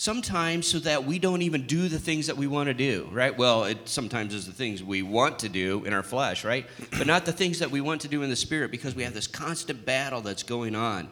sometimes 0.00 0.66
so 0.66 0.78
that 0.78 1.04
we 1.04 1.18
don't 1.18 1.42
even 1.42 1.66
do 1.66 1.86
the 1.86 1.98
things 1.98 2.26
that 2.28 2.34
we 2.38 2.46
want 2.46 2.68
to 2.68 2.72
do, 2.72 3.06
right? 3.12 3.36
Well, 3.36 3.64
it 3.64 3.86
sometimes 3.86 4.32
is 4.32 4.46
the 4.46 4.52
things 4.52 4.82
we 4.82 5.02
want 5.02 5.40
to 5.40 5.50
do 5.50 5.84
in 5.84 5.92
our 5.92 6.02
flesh, 6.02 6.42
right? 6.42 6.66
But 6.96 7.06
not 7.06 7.26
the 7.26 7.32
things 7.32 7.58
that 7.58 7.70
we 7.70 7.82
want 7.82 8.00
to 8.00 8.08
do 8.08 8.22
in 8.22 8.30
the 8.30 8.36
spirit 8.36 8.70
because 8.70 8.94
we 8.94 9.02
have 9.02 9.12
this 9.12 9.26
constant 9.26 9.84
battle 9.84 10.22
that's 10.22 10.42
going 10.42 10.74
on. 10.74 11.10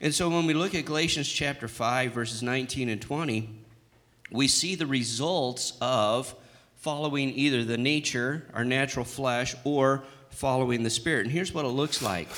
And 0.00 0.12
so 0.12 0.28
when 0.28 0.44
we 0.44 0.54
look 0.54 0.74
at 0.74 0.86
Galatians 0.86 1.28
chapter 1.28 1.68
5, 1.68 2.10
verses 2.10 2.42
19 2.42 2.88
and 2.88 3.00
20, 3.00 3.48
we 4.32 4.48
see 4.48 4.74
the 4.74 4.88
results 4.88 5.74
of 5.80 6.34
following 6.74 7.28
either 7.30 7.62
the 7.62 7.78
nature, 7.78 8.44
our 8.54 8.64
natural 8.64 9.04
flesh, 9.04 9.54
or 9.62 10.02
following 10.30 10.82
the 10.82 10.90
spirit. 10.90 11.26
And 11.26 11.30
here's 11.30 11.54
what 11.54 11.64
it 11.64 11.68
looks 11.68 12.02
like. 12.02 12.28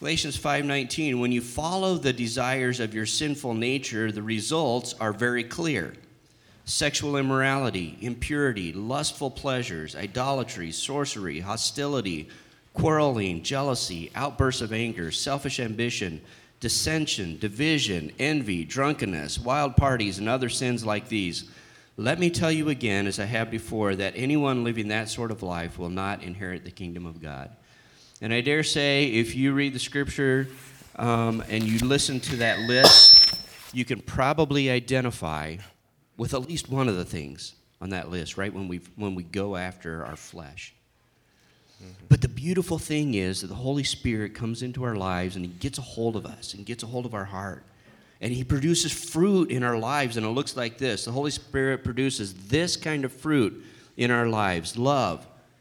Galatians 0.00 0.38
5:19 0.38 1.20
when 1.20 1.30
you 1.30 1.42
follow 1.42 1.98
the 1.98 2.14
desires 2.14 2.80
of 2.80 2.94
your 2.94 3.04
sinful 3.04 3.52
nature 3.52 4.10
the 4.10 4.22
results 4.22 4.94
are 4.98 5.12
very 5.12 5.44
clear. 5.44 5.92
Sexual 6.64 7.18
immorality, 7.18 7.98
impurity, 8.00 8.72
lustful 8.72 9.30
pleasures, 9.30 9.94
idolatry, 9.94 10.72
sorcery, 10.72 11.40
hostility, 11.40 12.30
quarreling, 12.72 13.42
jealousy, 13.42 14.10
outbursts 14.14 14.62
of 14.62 14.72
anger, 14.72 15.10
selfish 15.10 15.60
ambition, 15.60 16.22
dissension, 16.60 17.38
division, 17.38 18.10
envy, 18.18 18.64
drunkenness, 18.64 19.38
wild 19.38 19.76
parties 19.76 20.16
and 20.16 20.30
other 20.30 20.48
sins 20.48 20.82
like 20.82 21.10
these. 21.10 21.44
Let 21.98 22.18
me 22.18 22.30
tell 22.30 22.50
you 22.50 22.70
again 22.70 23.06
as 23.06 23.20
I 23.20 23.26
have 23.26 23.50
before 23.50 23.94
that 23.96 24.14
anyone 24.16 24.64
living 24.64 24.88
that 24.88 25.10
sort 25.10 25.30
of 25.30 25.42
life 25.42 25.78
will 25.78 25.90
not 25.90 26.22
inherit 26.22 26.64
the 26.64 26.70
kingdom 26.70 27.04
of 27.04 27.20
God. 27.20 27.54
And 28.20 28.34
I 28.34 28.40
dare 28.40 28.62
say, 28.62 29.06
if 29.06 29.34
you 29.34 29.52
read 29.52 29.72
the 29.72 29.78
scripture 29.78 30.48
um, 30.96 31.42
and 31.48 31.64
you 31.64 31.78
listen 31.78 32.20
to 32.20 32.36
that 32.36 32.60
list, 32.60 33.34
you 33.72 33.84
can 33.84 34.00
probably 34.00 34.70
identify 34.70 35.56
with 36.16 36.34
at 36.34 36.46
least 36.46 36.68
one 36.68 36.88
of 36.88 36.96
the 36.96 37.04
things 37.04 37.54
on 37.80 37.90
that 37.90 38.10
list, 38.10 38.36
right? 38.36 38.52
When 38.52 38.68
we 38.68 38.80
when 38.96 39.14
we 39.14 39.22
go 39.22 39.56
after 39.56 40.04
our 40.04 40.16
flesh. 40.16 40.74
Mm-hmm. 41.82 41.92
But 42.10 42.20
the 42.20 42.28
beautiful 42.28 42.78
thing 42.78 43.14
is 43.14 43.40
that 43.40 43.46
the 43.46 43.54
Holy 43.54 43.84
Spirit 43.84 44.34
comes 44.34 44.62
into 44.62 44.84
our 44.84 44.96
lives 44.96 45.36
and 45.36 45.44
He 45.44 45.52
gets 45.52 45.78
a 45.78 45.82
hold 45.82 46.16
of 46.16 46.26
us 46.26 46.52
and 46.52 46.66
gets 46.66 46.82
a 46.82 46.86
hold 46.86 47.06
of 47.06 47.14
our 47.14 47.24
heart. 47.24 47.64
And 48.20 48.34
He 48.34 48.44
produces 48.44 48.92
fruit 48.92 49.50
in 49.50 49.62
our 49.62 49.78
lives, 49.78 50.18
and 50.18 50.26
it 50.26 50.30
looks 50.30 50.56
like 50.56 50.76
this. 50.76 51.06
The 51.06 51.12
Holy 51.12 51.30
Spirit 51.30 51.82
produces 51.84 52.34
this 52.48 52.76
kind 52.76 53.06
of 53.06 53.12
fruit 53.12 53.64
in 53.96 54.10
our 54.10 54.26
lives 54.26 54.76
love, 54.76 55.26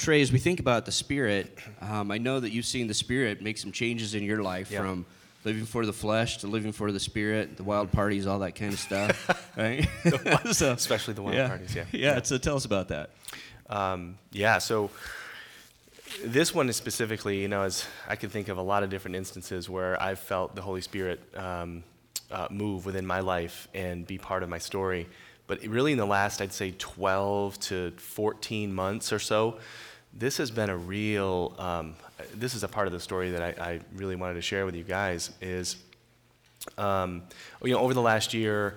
Trey, 0.00 0.22
as 0.22 0.32
we 0.32 0.38
think 0.38 0.60
about 0.60 0.86
the 0.86 0.92
Spirit, 0.92 1.58
um, 1.82 2.10
I 2.10 2.16
know 2.16 2.40
that 2.40 2.52
you've 2.52 2.64
seen 2.64 2.86
the 2.86 2.94
Spirit 2.94 3.42
make 3.42 3.58
some 3.58 3.70
changes 3.70 4.14
in 4.14 4.22
your 4.22 4.42
life 4.42 4.70
Yeah. 4.70 4.80
from 4.80 5.04
living 5.44 5.66
for 5.66 5.84
the 5.84 5.92
flesh 5.92 6.38
to 6.38 6.46
living 6.46 6.72
for 6.72 6.90
the 6.90 6.98
Spirit, 6.98 7.58
the 7.58 7.64
wild 7.64 7.92
parties, 7.92 8.26
all 8.26 8.38
that 8.38 8.54
kind 8.54 8.72
of 8.72 8.78
stuff, 8.78 9.52
right? 9.58 9.86
so, 10.52 10.72
Especially 10.72 11.12
the 11.12 11.20
wild 11.20 11.36
yeah. 11.36 11.48
parties, 11.48 11.74
yeah. 11.74 11.84
yeah. 11.92 12.22
So, 12.22 12.38
tell 12.38 12.56
us 12.56 12.64
about 12.64 12.88
that. 12.88 13.10
Um, 13.68 14.16
yeah, 14.32 14.56
so 14.56 14.88
this 16.24 16.54
one 16.54 16.70
is 16.70 16.76
specifically, 16.76 17.42
you 17.42 17.48
know, 17.48 17.60
as 17.60 17.84
I 18.08 18.16
can 18.16 18.30
think 18.30 18.48
of 18.48 18.56
a 18.56 18.62
lot 18.62 18.82
of 18.82 18.88
different 18.88 19.16
instances 19.16 19.68
where 19.68 20.02
I've 20.02 20.18
felt 20.18 20.56
the 20.56 20.62
Holy 20.62 20.80
Spirit 20.80 21.20
um, 21.36 21.84
uh, 22.30 22.48
move 22.50 22.86
within 22.86 23.06
my 23.06 23.20
life 23.20 23.68
and 23.74 24.06
be 24.06 24.16
part 24.16 24.42
of 24.42 24.48
my 24.48 24.58
story. 24.58 25.08
But 25.46 25.62
really, 25.66 25.92
in 25.92 25.98
the 25.98 26.06
last, 26.06 26.40
I'd 26.40 26.54
say 26.54 26.72
12 26.78 27.58
to 27.60 27.90
14 27.98 28.72
months 28.72 29.12
or 29.12 29.18
so, 29.18 29.58
this 30.12 30.36
has 30.38 30.50
been 30.50 30.70
a 30.70 30.76
real. 30.76 31.54
Um, 31.58 31.94
this 32.34 32.54
is 32.54 32.62
a 32.62 32.68
part 32.68 32.86
of 32.86 32.92
the 32.92 33.00
story 33.00 33.30
that 33.30 33.42
I, 33.42 33.70
I 33.72 33.80
really 33.94 34.16
wanted 34.16 34.34
to 34.34 34.42
share 34.42 34.66
with 34.66 34.74
you 34.74 34.84
guys. 34.84 35.30
Is 35.40 35.76
um, 36.78 37.22
you 37.62 37.72
know, 37.72 37.80
over 37.80 37.94
the 37.94 38.02
last 38.02 38.34
year, 38.34 38.76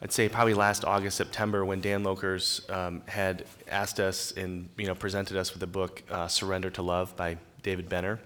I'd 0.00 0.12
say 0.12 0.28
probably 0.28 0.54
last 0.54 0.84
August, 0.84 1.16
September, 1.16 1.64
when 1.64 1.80
Dan 1.80 2.02
Lokers 2.02 2.68
um, 2.70 3.02
had 3.06 3.44
asked 3.70 4.00
us 4.00 4.32
and 4.32 4.68
you 4.76 4.86
know 4.86 4.94
presented 4.94 5.36
us 5.36 5.52
with 5.52 5.60
the 5.60 5.66
book 5.66 6.02
uh, 6.10 6.28
"Surrender 6.28 6.70
to 6.70 6.82
Love" 6.82 7.16
by 7.16 7.36
David 7.62 7.88
Benner. 7.88 8.18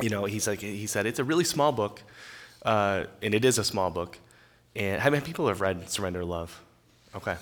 You 0.00 0.10
know, 0.10 0.24
he's 0.24 0.46
like 0.46 0.60
he 0.60 0.86
said 0.86 1.06
it's 1.06 1.18
a 1.18 1.24
really 1.24 1.44
small 1.44 1.72
book, 1.72 2.02
uh, 2.64 3.04
and 3.22 3.34
it 3.34 3.44
is 3.44 3.58
a 3.58 3.64
small 3.64 3.90
book. 3.90 4.18
And 4.74 5.00
how 5.00 5.10
many 5.10 5.24
people 5.24 5.48
have 5.48 5.60
read 5.60 5.88
"Surrender 5.88 6.20
to 6.20 6.26
Love"? 6.26 6.60
Okay, 7.14 7.36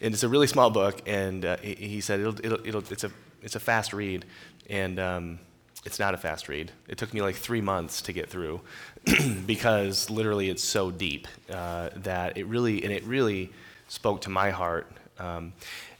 and 0.00 0.14
it's 0.14 0.22
a 0.22 0.28
really 0.28 0.46
small 0.46 0.70
book, 0.70 1.02
and 1.06 1.44
uh, 1.44 1.56
he, 1.58 1.74
he 1.74 2.00
said 2.00 2.20
it'll, 2.20 2.38
it'll, 2.44 2.66
it'll, 2.66 2.92
it's 2.92 3.04
a 3.04 3.10
it's 3.42 3.56
a 3.56 3.60
fast 3.60 3.92
read, 3.92 4.24
and 4.68 4.98
um, 4.98 5.38
it's 5.84 5.98
not 5.98 6.14
a 6.14 6.16
fast 6.16 6.48
read. 6.48 6.72
It 6.88 6.98
took 6.98 7.12
me 7.14 7.22
like 7.22 7.36
three 7.36 7.60
months 7.60 8.02
to 8.02 8.12
get 8.12 8.28
through 8.28 8.60
because 9.46 10.10
literally 10.10 10.50
it's 10.50 10.64
so 10.64 10.90
deep 10.90 11.26
uh, 11.50 11.90
that 11.96 12.36
it 12.36 12.46
really 12.46 12.82
and 12.82 12.92
it 12.92 13.04
really 13.04 13.50
spoke 13.88 14.22
to 14.22 14.30
my 14.30 14.50
heart. 14.50 14.90
Um, 15.18 15.52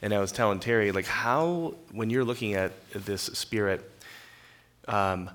and 0.02 0.14
I 0.14 0.18
was 0.18 0.32
telling 0.32 0.60
Terry 0.60 0.92
like 0.92 1.06
how 1.06 1.74
when 1.92 2.10
you're 2.10 2.24
looking 2.24 2.54
at 2.54 2.72
this 2.92 3.22
spirit. 3.22 3.90
Um, 4.88 5.30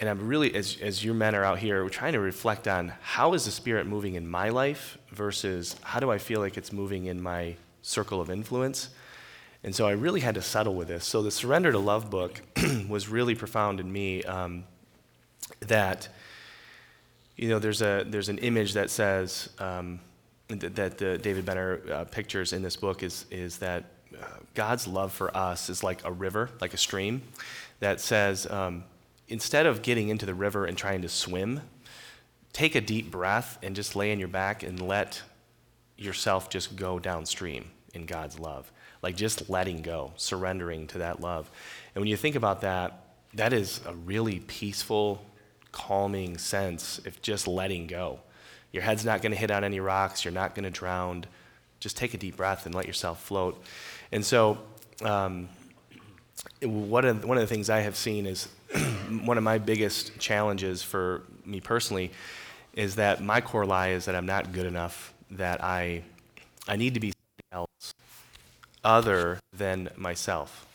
and 0.00 0.08
I'm 0.08 0.26
really, 0.26 0.54
as, 0.54 0.78
as 0.80 1.04
your 1.04 1.12
men 1.12 1.34
are 1.34 1.44
out 1.44 1.58
here, 1.58 1.84
we're 1.84 1.90
trying 1.90 2.14
to 2.14 2.20
reflect 2.20 2.66
on 2.66 2.94
how 3.02 3.34
is 3.34 3.44
the 3.44 3.50
Spirit 3.50 3.86
moving 3.86 4.14
in 4.14 4.26
my 4.26 4.48
life 4.48 4.96
versus 5.10 5.76
how 5.82 6.00
do 6.00 6.10
I 6.10 6.16
feel 6.16 6.40
like 6.40 6.56
it's 6.56 6.72
moving 6.72 7.04
in 7.04 7.22
my 7.22 7.56
circle 7.90 8.20
of 8.20 8.30
influence. 8.30 8.90
And 9.62 9.74
so 9.74 9.86
I 9.86 9.92
really 9.92 10.20
had 10.20 10.36
to 10.36 10.42
settle 10.42 10.74
with 10.74 10.88
this. 10.88 11.04
So 11.04 11.22
the 11.22 11.30
Surrender 11.30 11.72
to 11.72 11.78
Love 11.78 12.08
book 12.08 12.40
was 12.88 13.08
really 13.08 13.34
profound 13.34 13.80
in 13.80 13.92
me. 13.92 14.22
Um, 14.22 14.64
that 15.60 16.08
you 17.36 17.48
know, 17.48 17.58
there's 17.58 17.82
a 17.82 18.04
there's 18.06 18.28
an 18.28 18.38
image 18.38 18.74
that 18.74 18.90
says 18.90 19.50
um, 19.58 20.00
th- 20.48 20.74
that 20.74 20.98
the 20.98 21.18
David 21.18 21.44
Benner 21.44 21.80
uh, 21.90 22.04
pictures 22.04 22.52
in 22.52 22.62
this 22.62 22.76
book 22.76 23.02
is 23.02 23.26
is 23.30 23.58
that 23.58 23.84
uh, 24.14 24.24
God's 24.54 24.86
love 24.86 25.12
for 25.12 25.34
us 25.36 25.68
is 25.68 25.82
like 25.82 26.04
a 26.04 26.12
river, 26.12 26.50
like 26.60 26.74
a 26.74 26.78
stream, 26.78 27.22
that 27.80 28.00
says 28.00 28.46
um, 28.50 28.84
instead 29.28 29.66
of 29.66 29.82
getting 29.82 30.08
into 30.08 30.26
the 30.26 30.34
river 30.34 30.66
and 30.66 30.76
trying 30.76 31.02
to 31.02 31.08
swim, 31.08 31.60
take 32.52 32.74
a 32.74 32.80
deep 32.80 33.10
breath 33.10 33.58
and 33.62 33.74
just 33.76 33.96
lay 33.96 34.12
on 34.12 34.18
your 34.18 34.28
back 34.28 34.62
and 34.62 34.80
let 34.80 35.22
yourself 35.96 36.48
just 36.48 36.76
go 36.76 36.98
downstream 36.98 37.70
in 37.94 38.06
God's 38.06 38.38
love. 38.38 38.70
Like 39.02 39.16
just 39.16 39.48
letting 39.48 39.82
go, 39.82 40.12
surrendering 40.16 40.86
to 40.88 40.98
that 40.98 41.20
love. 41.20 41.50
And 41.94 42.02
when 42.02 42.08
you 42.08 42.16
think 42.16 42.36
about 42.36 42.60
that, 42.62 43.04
that 43.34 43.52
is 43.52 43.80
a 43.86 43.94
really 43.94 44.40
peaceful, 44.40 45.24
calming 45.72 46.38
sense 46.38 47.00
if 47.04 47.22
just 47.22 47.46
letting 47.46 47.86
go. 47.86 48.20
Your 48.72 48.82
head's 48.82 49.04
not 49.04 49.22
going 49.22 49.32
to 49.32 49.38
hit 49.38 49.50
on 49.50 49.64
any 49.64 49.80
rocks, 49.80 50.24
you're 50.24 50.32
not 50.32 50.54
going 50.54 50.64
to 50.64 50.70
drown. 50.70 51.24
Just 51.80 51.96
take 51.96 52.12
a 52.12 52.18
deep 52.18 52.36
breath 52.36 52.66
and 52.66 52.74
let 52.74 52.86
yourself 52.86 53.22
float. 53.22 53.62
And 54.12 54.24
so, 54.24 54.58
um, 55.02 55.48
one 56.62 57.04
of, 57.04 57.24
one 57.24 57.38
of 57.38 57.42
the 57.42 57.46
things 57.46 57.70
I 57.70 57.80
have 57.80 57.96
seen 57.96 58.26
is 58.26 58.48
one 59.24 59.38
of 59.38 59.44
my 59.44 59.58
biggest 59.58 60.18
challenges 60.18 60.82
for 60.82 61.22
me 61.44 61.60
personally 61.60 62.12
is 62.74 62.96
that 62.96 63.22
my 63.22 63.40
core 63.40 63.66
lie 63.66 63.88
is 63.90 64.04
that 64.04 64.14
I'm 64.14 64.26
not 64.26 64.52
good 64.52 64.66
enough, 64.66 65.12
that 65.32 65.62
I, 65.64 66.02
I 66.68 66.76
need 66.76 66.94
to 66.94 67.00
be 67.00 67.12
other 68.84 69.38
than 69.52 69.90
myself. 69.96 70.66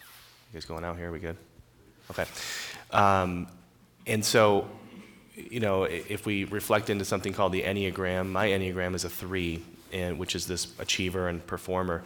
You 0.51 0.57
guys 0.57 0.65
going 0.65 0.83
out 0.83 0.97
here? 0.97 1.09
Are 1.09 1.12
We 1.12 1.19
good? 1.19 1.38
Okay. 2.12 2.25
Um, 2.91 3.47
and 4.05 4.24
so, 4.24 4.67
you 5.35 5.59
know, 5.59 5.83
if 5.83 6.25
we 6.25 6.43
reflect 6.45 6.89
into 6.89 7.03
something 7.03 7.33
called 7.33 7.51
the 7.51 7.63
Enneagram, 7.63 8.29
my 8.29 8.47
Enneagram 8.47 8.93
is 8.95 9.03
a 9.03 9.09
three, 9.09 9.63
and, 9.91 10.19
which 10.19 10.35
is 10.35 10.45
this 10.47 10.67
achiever 10.79 11.27
and 11.27 11.45
performer. 11.45 12.03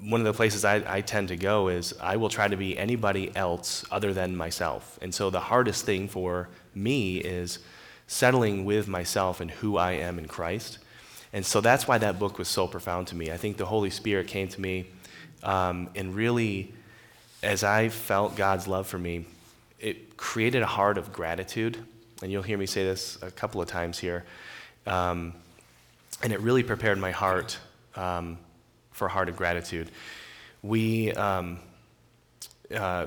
One 0.00 0.20
of 0.20 0.24
the 0.24 0.32
places 0.32 0.64
I, 0.64 0.82
I 0.86 1.00
tend 1.00 1.28
to 1.28 1.36
go 1.36 1.68
is 1.68 1.92
I 2.00 2.16
will 2.16 2.28
try 2.28 2.48
to 2.48 2.56
be 2.56 2.78
anybody 2.78 3.34
else 3.36 3.84
other 3.90 4.12
than 4.12 4.36
myself. 4.36 4.98
And 5.02 5.14
so 5.14 5.28
the 5.28 5.40
hardest 5.40 5.84
thing 5.84 6.08
for 6.08 6.48
me 6.74 7.18
is 7.18 7.58
settling 8.06 8.64
with 8.64 8.88
myself 8.88 9.40
and 9.40 9.50
who 9.50 9.76
I 9.76 9.92
am 9.92 10.18
in 10.18 10.26
Christ. 10.26 10.78
And 11.32 11.44
so 11.44 11.60
that's 11.60 11.88
why 11.88 11.98
that 11.98 12.18
book 12.18 12.38
was 12.38 12.48
so 12.48 12.66
profound 12.66 13.08
to 13.08 13.16
me. 13.16 13.30
I 13.30 13.36
think 13.36 13.56
the 13.56 13.66
Holy 13.66 13.90
Spirit 13.90 14.26
came 14.26 14.48
to 14.48 14.60
me 14.60 14.86
um, 15.42 15.88
and 15.94 16.14
really, 16.14 16.72
as 17.42 17.64
I 17.64 17.88
felt 17.88 18.36
God's 18.36 18.68
love 18.68 18.86
for 18.86 18.98
me, 18.98 19.26
it 19.78 20.16
created 20.16 20.62
a 20.62 20.66
heart 20.66 20.98
of 20.98 21.12
gratitude. 21.12 21.78
And 22.22 22.30
you'll 22.30 22.42
hear 22.42 22.56
me 22.56 22.66
say 22.66 22.84
this 22.84 23.18
a 23.20 23.30
couple 23.30 23.60
of 23.60 23.68
times 23.68 23.98
here. 23.98 24.24
Um, 24.86 25.34
and 26.22 26.32
it 26.32 26.40
really 26.40 26.62
prepared 26.62 26.98
my 26.98 27.10
heart 27.10 27.58
um, 27.96 28.38
for 28.92 29.06
a 29.06 29.10
heart 29.10 29.28
of 29.28 29.36
gratitude. 29.36 29.90
We, 30.62 31.12
um, 31.12 31.58
uh, 32.72 33.06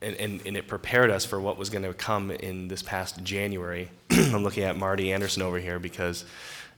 and, 0.00 0.14
and, 0.16 0.46
and 0.46 0.56
it 0.56 0.68
prepared 0.68 1.10
us 1.10 1.24
for 1.24 1.40
what 1.40 1.58
was 1.58 1.70
going 1.70 1.82
to 1.82 1.92
come 1.92 2.30
in 2.30 2.68
this 2.68 2.82
past 2.82 3.22
January. 3.24 3.90
I'm 4.32 4.42
looking 4.42 4.64
at 4.64 4.78
Marty 4.78 5.12
Anderson 5.12 5.42
over 5.42 5.58
here 5.58 5.78
because 5.78 6.24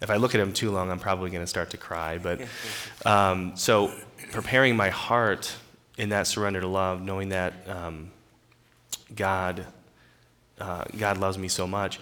if 0.00 0.11
I 0.11 0.16
look 0.16 0.35
at 0.35 0.40
him 0.40 0.52
too 0.52 0.73
long, 0.73 0.90
I'm 0.90 0.99
probably 0.99 1.30
going 1.30 1.42
to 1.42 1.47
start 1.47 1.71
to 1.71 1.76
cry. 1.76 2.18
But 2.18 2.40
um, 3.07 3.57
so 3.57 3.92
preparing 4.33 4.76
my 4.76 4.90
heart 4.90 5.54
in 5.97 6.09
that 6.09 6.26
surrender 6.26 6.61
to 6.61 6.66
love, 6.66 7.00
knowing 7.00 7.28
that 7.28 7.52
um, 7.68 8.11
God, 9.14 9.66
uh, 10.61 10.85
God 10.97 11.18
loves 11.18 11.38
me 11.38 11.47
so 11.47 11.66
much. 11.66 12.00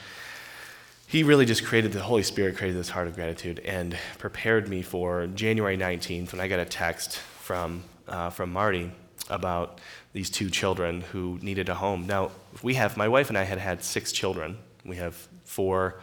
He 1.07 1.23
really 1.23 1.45
just 1.45 1.65
created, 1.65 1.93
the 1.93 2.01
Holy 2.01 2.23
Spirit 2.23 2.57
created 2.57 2.79
this 2.79 2.89
heart 2.89 3.07
of 3.07 3.15
gratitude 3.15 3.61
and 3.61 3.97
prepared 4.19 4.69
me 4.69 4.81
for 4.81 5.27
January 5.27 5.77
19th 5.77 6.33
when 6.33 6.41
I 6.41 6.49
got 6.49 6.61
a 6.61 6.65
text 6.65 7.19
from, 7.19 7.85
uh, 8.09 8.31
from 8.31 8.53
Marty 8.53 8.91
about 9.29 9.81
these 10.15 10.31
two 10.31 10.49
children 10.49 11.03
who 11.13 11.39
needed 11.43 11.69
a 11.69 11.75
home. 11.75 12.07
Now, 12.07 12.31
we 12.63 12.75
have, 12.75 12.97
my 12.97 13.09
wife 13.09 13.29
and 13.29 13.37
I 13.37 13.45
had 13.45 13.59
had 13.59 13.85
six 13.85 14.13
children. 14.13 14.57
We 14.87 14.97
have 14.97 15.15
four 15.45 16.01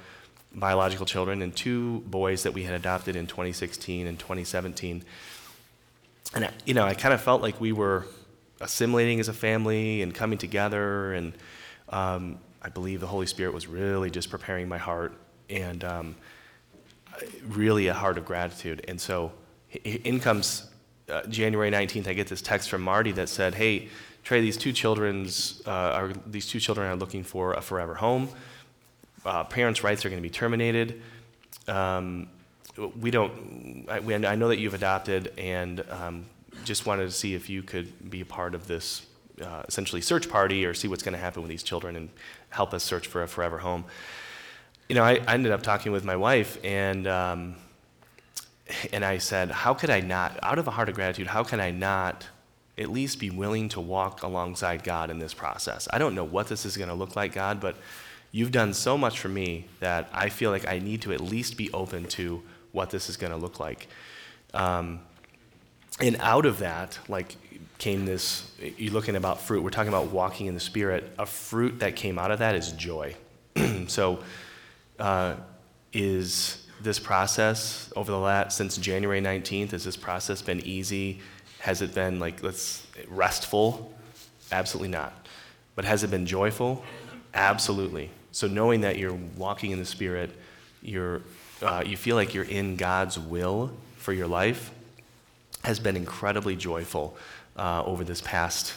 biological 0.53 1.05
children 1.05 1.41
and 1.41 1.55
two 1.55 2.01
boys 2.01 2.43
that 2.43 2.53
we 2.53 2.63
had 2.63 2.75
adopted 2.75 3.15
in 3.15 3.27
2016 3.27 4.07
and 4.07 4.19
2017. 4.19 5.03
And, 6.35 6.45
I, 6.45 6.51
you 6.65 6.73
know, 6.73 6.83
I 6.83 6.93
kind 6.93 7.13
of 7.13 7.21
felt 7.21 7.41
like 7.41 7.59
we 7.59 7.71
were 7.71 8.05
assimilating 8.61 9.19
as 9.19 9.27
a 9.27 9.33
family 9.33 10.01
and 10.01 10.13
coming 10.13 10.37
together. 10.37 11.13
And 11.13 11.33
um, 11.89 12.39
I 12.61 12.69
believe 12.69 12.99
the 12.99 13.07
Holy 13.07 13.25
Spirit 13.25 13.53
was 13.53 13.67
really 13.67 14.09
just 14.09 14.29
preparing 14.29 14.67
my 14.67 14.77
heart 14.77 15.13
and 15.49 15.83
um, 15.83 16.15
really 17.47 17.87
a 17.87 17.93
heart 17.93 18.17
of 18.17 18.25
gratitude. 18.25 18.85
And 18.87 18.99
so 18.99 19.31
in 19.83 20.19
comes 20.19 20.69
uh, 21.09 21.23
January 21.23 21.71
19th, 21.71 22.07
I 22.07 22.13
get 22.13 22.27
this 22.27 22.41
text 22.41 22.69
from 22.69 22.81
Marty 22.81 23.11
that 23.13 23.29
said, 23.29 23.55
hey, 23.55 23.89
Trey, 24.23 24.39
these 24.39 24.55
two 24.55 24.71
children's, 24.71 25.61
uh, 25.67 25.69
are, 25.69 26.13
these 26.25 26.47
two 26.47 26.59
children 26.59 26.89
are 26.89 26.95
looking 26.95 27.23
for 27.23 27.53
a 27.53 27.61
forever 27.61 27.95
home. 27.95 28.29
Uh, 29.25 29.43
parents' 29.43 29.83
rights 29.83 30.05
are 30.05 30.09
going 30.09 30.21
to 30.21 30.27
be 30.27 30.33
terminated. 30.33 31.01
Um, 31.67 32.27
we 32.99 33.11
don't, 33.11 33.85
I, 33.87 33.99
we, 33.99 34.13
I 34.13 34.35
know 34.35 34.49
that 34.49 34.59
you've 34.59 34.73
adopted 34.73 35.31
and 35.37 35.83
um, 35.89 36.25
just 36.63 36.85
wanted 36.85 37.05
to 37.05 37.11
see 37.11 37.35
if 37.35 37.49
you 37.49 37.63
could 37.63 38.09
be 38.09 38.21
a 38.21 38.25
part 38.25 38.55
of 38.55 38.67
this 38.67 39.05
uh, 39.41 39.63
essentially 39.67 40.01
search 40.01 40.29
party 40.29 40.65
or 40.65 40.73
see 40.73 40.87
what's 40.87 41.03
going 41.03 41.13
to 41.13 41.19
happen 41.19 41.41
with 41.41 41.49
these 41.49 41.63
children 41.63 41.95
and 41.95 42.09
help 42.49 42.73
us 42.73 42.83
search 42.83 43.07
for 43.07 43.23
a 43.23 43.27
forever 43.27 43.59
home. 43.59 43.85
You 44.89 44.95
know, 44.95 45.03
I, 45.03 45.21
I 45.27 45.33
ended 45.33 45.51
up 45.51 45.63
talking 45.63 45.91
with 45.91 46.03
my 46.03 46.15
wife 46.15 46.57
and, 46.63 47.07
um, 47.07 47.55
and 48.91 49.05
I 49.05 49.17
said, 49.17 49.51
how 49.51 49.73
could 49.73 49.89
I 49.89 50.01
not, 50.01 50.39
out 50.43 50.59
of 50.59 50.67
a 50.67 50.71
heart 50.71 50.89
of 50.89 50.95
gratitude, 50.95 51.27
how 51.27 51.43
can 51.43 51.59
I 51.59 51.71
not 51.71 52.27
at 52.77 52.89
least 52.89 53.19
be 53.19 53.29
willing 53.29 53.69
to 53.69 53.81
walk 53.81 54.23
alongside 54.23 54.83
God 54.83 55.09
in 55.09 55.19
this 55.19 55.33
process? 55.33 55.87
I 55.91 55.99
don't 55.99 56.15
know 56.15 56.23
what 56.23 56.47
this 56.47 56.65
is 56.65 56.75
going 56.75 56.89
to 56.89 56.95
look 56.95 57.15
like, 57.15 57.33
God, 57.33 57.59
but 57.59 57.75
you've 58.33 58.51
done 58.51 58.73
so 58.73 58.97
much 58.97 59.19
for 59.19 59.29
me 59.29 59.67
that 59.79 60.09
I 60.11 60.27
feel 60.27 60.51
like 60.51 60.67
I 60.67 60.79
need 60.79 61.03
to 61.03 61.13
at 61.13 61.21
least 61.21 61.55
be 61.55 61.71
open 61.71 62.05
to 62.05 62.43
what 62.73 62.89
this 62.89 63.07
is 63.07 63.15
going 63.15 63.31
to 63.31 63.37
look 63.37 63.59
like. 63.59 63.87
Um, 64.53 64.99
and 66.01 66.17
out 66.19 66.45
of 66.45 66.59
that, 66.59 66.99
like, 67.07 67.37
came 67.77 68.05
this 68.05 68.51
you're 68.77 68.93
looking 68.93 69.15
about 69.15 69.41
fruit. 69.41 69.63
We're 69.63 69.69
talking 69.69 69.89
about 69.89 70.07
walking 70.07 70.47
in 70.47 70.55
the 70.55 70.59
Spirit. 70.59 71.13
A 71.19 71.25
fruit 71.25 71.79
that 71.79 71.95
came 71.95 72.17
out 72.17 72.31
of 72.31 72.39
that 72.39 72.55
is 72.55 72.71
joy. 72.71 73.15
so, 73.87 74.19
uh, 74.99 75.35
is 75.91 76.65
this 76.81 76.99
process 76.99 77.93
over 77.95 78.11
the 78.11 78.17
last 78.17 78.57
since 78.57 78.77
January 78.77 79.21
19th? 79.21 79.71
Has 79.71 79.83
this 79.83 79.95
process 79.95 80.41
been 80.41 80.59
easy? 80.61 81.19
Has 81.59 81.81
it 81.81 81.93
been 81.93 82.19
like 82.19 82.41
let's 82.41 82.85
restful? 83.07 83.93
Absolutely 84.51 84.89
not. 84.89 85.27
But 85.75 85.85
has 85.85 86.03
it 86.03 86.09
been 86.09 86.25
joyful? 86.25 86.83
Absolutely. 87.33 88.09
So 88.33 88.47
knowing 88.47 88.81
that 88.81 88.97
you're 88.97 89.17
walking 89.37 89.69
in 89.69 89.79
the 89.79 89.85
Spirit, 89.85 90.31
you're, 90.81 91.21
uh, 91.61 91.83
you 91.85 91.95
feel 91.95 92.15
like 92.15 92.33
you're 92.33 92.43
in 92.43 92.75
God's 92.75 93.17
will 93.17 93.71
for 93.97 94.11
your 94.11 94.27
life, 94.27 94.71
has 95.63 95.79
been 95.79 95.95
incredibly 95.95 96.55
joyful 96.55 97.15
uh, 97.55 97.83
over 97.85 98.03
this 98.03 98.21
past 98.21 98.73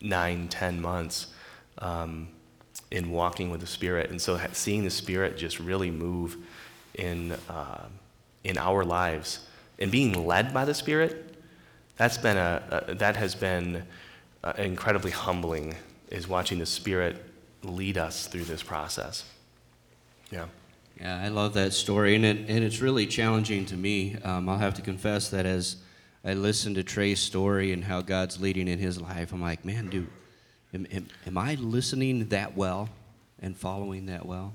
nine, 0.00 0.48
ten 0.48 0.80
months 0.80 1.26
um, 1.78 2.28
in 2.90 3.10
walking 3.10 3.50
with 3.50 3.60
the 3.60 3.66
Spirit. 3.66 4.10
And 4.10 4.20
so 4.20 4.40
seeing 4.52 4.82
the 4.82 4.90
Spirit 4.90 5.36
just 5.36 5.60
really 5.60 5.90
move 5.90 6.38
in, 6.94 7.32
uh, 7.50 7.86
in 8.44 8.56
our 8.56 8.82
lives 8.82 9.46
and 9.78 9.90
being 9.90 10.26
led 10.26 10.54
by 10.54 10.64
the 10.64 10.74
Spirit, 10.74 11.36
that's 11.98 12.16
been 12.16 12.38
a, 12.38 12.86
a 12.88 12.94
that 12.94 13.16
has 13.16 13.34
been 13.34 13.84
uh, 14.42 14.54
incredibly 14.56 15.10
humbling 15.10 15.74
is 16.10 16.26
watching 16.26 16.58
the 16.58 16.66
Spirit 16.66 17.22
lead 17.64 17.98
us 17.98 18.26
through 18.26 18.44
this 18.44 18.62
process. 18.62 19.24
Yeah. 20.30 20.46
Yeah, 21.00 21.20
I 21.20 21.28
love 21.28 21.54
that 21.54 21.72
story, 21.72 22.14
and, 22.14 22.24
it, 22.24 22.48
and 22.48 22.62
it's 22.62 22.80
really 22.80 23.06
challenging 23.06 23.66
to 23.66 23.76
me. 23.76 24.16
Um, 24.22 24.48
I'll 24.48 24.58
have 24.58 24.74
to 24.74 24.82
confess 24.82 25.28
that 25.30 25.44
as 25.44 25.76
I 26.24 26.34
listen 26.34 26.74
to 26.74 26.84
Trey's 26.84 27.18
story 27.18 27.72
and 27.72 27.82
how 27.82 28.00
God's 28.00 28.40
leading 28.40 28.68
in 28.68 28.78
his 28.78 29.00
life, 29.00 29.32
I'm 29.32 29.42
like, 29.42 29.64
man, 29.64 29.88
dude, 29.88 30.08
am, 30.72 30.86
am, 30.92 31.08
am 31.26 31.36
I 31.36 31.56
listening 31.56 32.28
that 32.28 32.56
well 32.56 32.90
and 33.40 33.56
following 33.56 34.06
that 34.06 34.24
well? 34.24 34.54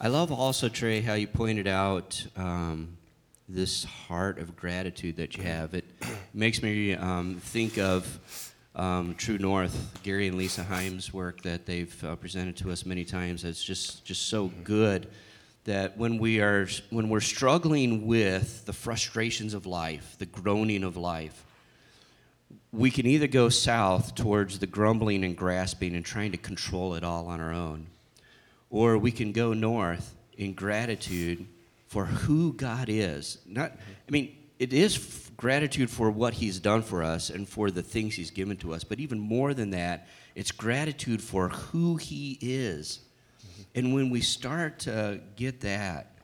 I 0.00 0.06
love 0.06 0.30
also, 0.30 0.68
Trey, 0.68 1.00
how 1.00 1.14
you 1.14 1.26
pointed 1.26 1.66
out 1.66 2.24
um, 2.36 2.96
this 3.48 3.82
heart 3.82 4.38
of 4.38 4.54
gratitude 4.54 5.16
that 5.16 5.36
you 5.36 5.42
have. 5.42 5.74
It 5.74 5.84
makes 6.32 6.62
me 6.62 6.94
um, 6.94 7.40
think 7.40 7.78
of 7.78 8.47
um, 8.78 9.14
True 9.16 9.38
North, 9.38 9.98
Gary 10.02 10.28
and 10.28 10.38
Lisa 10.38 10.62
Himes' 10.62 11.12
work 11.12 11.42
that 11.42 11.66
they've 11.66 12.04
uh, 12.04 12.16
presented 12.16 12.56
to 12.58 12.70
us 12.70 12.86
many 12.86 13.04
times. 13.04 13.44
It's 13.44 13.62
just 13.62 14.04
just 14.04 14.28
so 14.28 14.52
good 14.64 15.08
that 15.64 15.98
when 15.98 16.18
we 16.18 16.40
are 16.40 16.68
when 16.90 17.08
we're 17.08 17.20
struggling 17.20 18.06
with 18.06 18.64
the 18.64 18.72
frustrations 18.72 19.52
of 19.52 19.66
life, 19.66 20.16
the 20.18 20.26
groaning 20.26 20.84
of 20.84 20.96
life, 20.96 21.44
we 22.72 22.90
can 22.90 23.04
either 23.06 23.26
go 23.26 23.48
south 23.48 24.14
towards 24.14 24.60
the 24.60 24.66
grumbling 24.66 25.24
and 25.24 25.36
grasping 25.36 25.94
and 25.94 26.04
trying 26.04 26.32
to 26.32 26.38
control 26.38 26.94
it 26.94 27.02
all 27.02 27.26
on 27.26 27.40
our 27.40 27.52
own, 27.52 27.86
or 28.70 28.96
we 28.96 29.10
can 29.10 29.32
go 29.32 29.52
north 29.52 30.14
in 30.36 30.52
gratitude 30.54 31.46
for 31.88 32.04
who 32.04 32.52
God 32.52 32.88
is. 32.88 33.38
Not, 33.44 33.72
I 34.06 34.10
mean, 34.10 34.36
it 34.58 34.72
is 34.72 34.96
gratitude 35.38 35.88
for 35.88 36.10
what 36.10 36.34
he's 36.34 36.58
done 36.58 36.82
for 36.82 37.02
us 37.02 37.30
and 37.30 37.48
for 37.48 37.70
the 37.70 37.82
things 37.82 38.14
he's 38.14 38.30
given 38.30 38.56
to 38.58 38.74
us. 38.74 38.84
But 38.84 38.98
even 38.98 39.18
more 39.18 39.54
than 39.54 39.70
that, 39.70 40.08
it's 40.34 40.50
gratitude 40.50 41.22
for 41.22 41.48
who 41.48 41.96
he 41.96 42.36
is. 42.42 43.00
Mm-hmm. 43.40 43.62
And 43.76 43.94
when 43.94 44.10
we 44.10 44.20
start 44.20 44.80
to 44.80 45.20
get 45.36 45.60
that, 45.60 46.18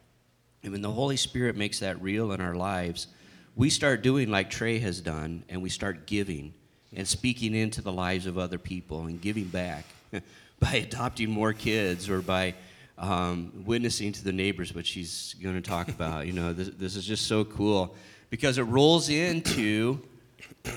and 0.63 0.73
when 0.73 0.83
the 0.83 0.91
Holy 0.91 1.17
Spirit 1.17 1.57
makes 1.57 1.79
that 1.79 2.03
real 2.03 2.33
in 2.33 2.41
our 2.41 2.57
lives, 2.57 3.07
we 3.55 3.71
start 3.71 4.03
doing 4.03 4.31
like 4.31 4.51
Trey 4.51 4.81
has 4.81 5.01
done, 5.01 5.45
and 5.49 5.63
we 5.63 5.69
start 5.69 6.07
giving 6.07 6.53
and 6.93 7.07
speaking 7.07 7.55
into 7.55 7.83
the 7.83 7.93
lives 7.93 8.27
of 8.27 8.37
other 8.37 8.59
people 8.59 9.03
and 9.07 9.21
giving 9.21 9.45
back 9.45 9.85
by 10.59 10.75
adopting 10.75 11.31
more 11.31 11.53
kids 11.53 12.09
or 12.09 12.21
by 12.21 12.55
um, 12.99 13.63
witnessing 13.65 14.13
to 14.13 14.25
the 14.25 14.33
neighbors, 14.33 14.75
which 14.75 14.87
she's 14.87 15.37
going 15.41 15.55
to 15.55 15.61
talk 15.61 15.89
about. 15.89 16.27
You 16.27 16.33
know, 16.33 16.53
this, 16.53 16.69
this 16.71 16.97
is 16.97 17.05
just 17.07 17.27
so 17.29 17.45
cool 17.45 17.95
because 18.31 18.59
it 18.59 18.63
rolls 18.63 19.09
into 19.09 20.01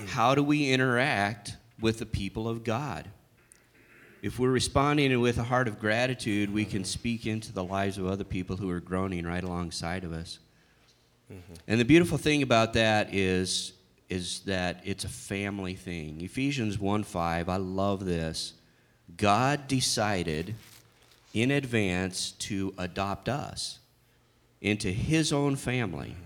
how 0.08 0.34
do 0.34 0.42
we 0.42 0.70
interact 0.70 1.56
with 1.80 1.98
the 1.98 2.06
people 2.06 2.48
of 2.48 2.64
God. 2.64 3.08
If 4.20 4.38
we're 4.38 4.50
responding 4.50 5.20
with 5.20 5.38
a 5.38 5.44
heart 5.44 5.68
of 5.68 5.78
gratitude, 5.78 6.52
we 6.52 6.64
can 6.64 6.84
speak 6.84 7.26
into 7.26 7.52
the 7.52 7.62
lives 7.62 7.98
of 7.98 8.06
other 8.06 8.24
people 8.24 8.56
who 8.56 8.68
are 8.70 8.80
groaning 8.80 9.24
right 9.24 9.44
alongside 9.44 10.02
of 10.02 10.12
us. 10.12 10.40
Mm-hmm. 11.32 11.54
And 11.68 11.80
the 11.80 11.84
beautiful 11.84 12.18
thing 12.18 12.42
about 12.42 12.72
that 12.72 13.14
is, 13.14 13.74
is 14.08 14.40
that 14.40 14.80
it's 14.84 15.04
a 15.04 15.08
family 15.08 15.74
thing. 15.74 16.20
Ephesians 16.20 16.78
1 16.78 17.04
5, 17.04 17.48
I 17.48 17.56
love 17.56 18.04
this. 18.04 18.54
God 19.16 19.68
decided 19.68 20.54
in 21.32 21.50
advance 21.50 22.32
to 22.32 22.74
adopt 22.76 23.28
us 23.28 23.78
into 24.60 24.88
his 24.88 25.32
own 25.32 25.54
family 25.54 26.16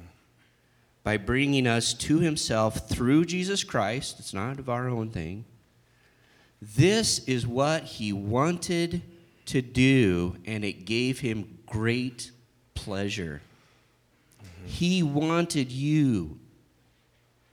by 1.04 1.16
bringing 1.16 1.66
us 1.66 1.94
to 1.94 2.18
himself 2.20 2.88
through 2.88 3.24
Jesus 3.24 3.64
Christ. 3.64 4.20
It's 4.20 4.34
not 4.34 4.58
of 4.58 4.68
our 4.68 4.88
own 4.88 5.10
thing. 5.10 5.44
This 6.60 7.18
is 7.26 7.46
what 7.46 7.82
he 7.82 8.12
wanted 8.12 9.02
to 9.46 9.60
do, 9.60 10.36
and 10.46 10.64
it 10.64 10.84
gave 10.84 11.18
him 11.18 11.58
great 11.66 12.30
pleasure. 12.74 13.42
Mm-hmm. 14.40 14.66
He 14.66 15.02
wanted 15.02 15.72
you 15.72 16.38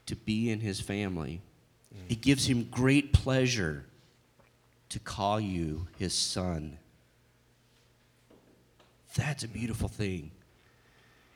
to 0.06 0.14
be 0.14 0.50
in 0.50 0.60
his 0.60 0.80
family. 0.80 1.40
Mm-hmm. 1.92 2.12
It 2.12 2.20
gives 2.20 2.46
him 2.46 2.68
great 2.70 3.12
pleasure 3.12 3.84
to 4.90 5.00
call 5.00 5.40
you 5.40 5.88
his 5.98 6.12
son. 6.12 6.78
That's 9.16 9.42
a 9.42 9.48
beautiful 9.48 9.88
thing. 9.88 10.30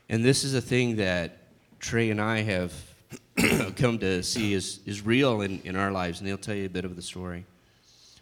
And 0.07 0.23
this 0.23 0.43
is 0.45 0.53
a 0.53 0.61
thing 0.61 0.95
that 0.97 1.44
Trey 1.79 2.09
and 2.09 2.21
I 2.21 2.41
have 2.41 2.73
come 3.75 3.99
to 3.99 4.23
see 4.23 4.53
is, 4.53 4.79
is 4.85 5.05
real 5.05 5.41
in, 5.41 5.61
in 5.63 5.75
our 5.75 5.91
lives, 5.91 6.19
and 6.19 6.27
they'll 6.27 6.37
tell 6.37 6.55
you 6.55 6.65
a 6.65 6.69
bit 6.69 6.85
of 6.85 6.95
the 6.95 7.01
story. 7.01 7.45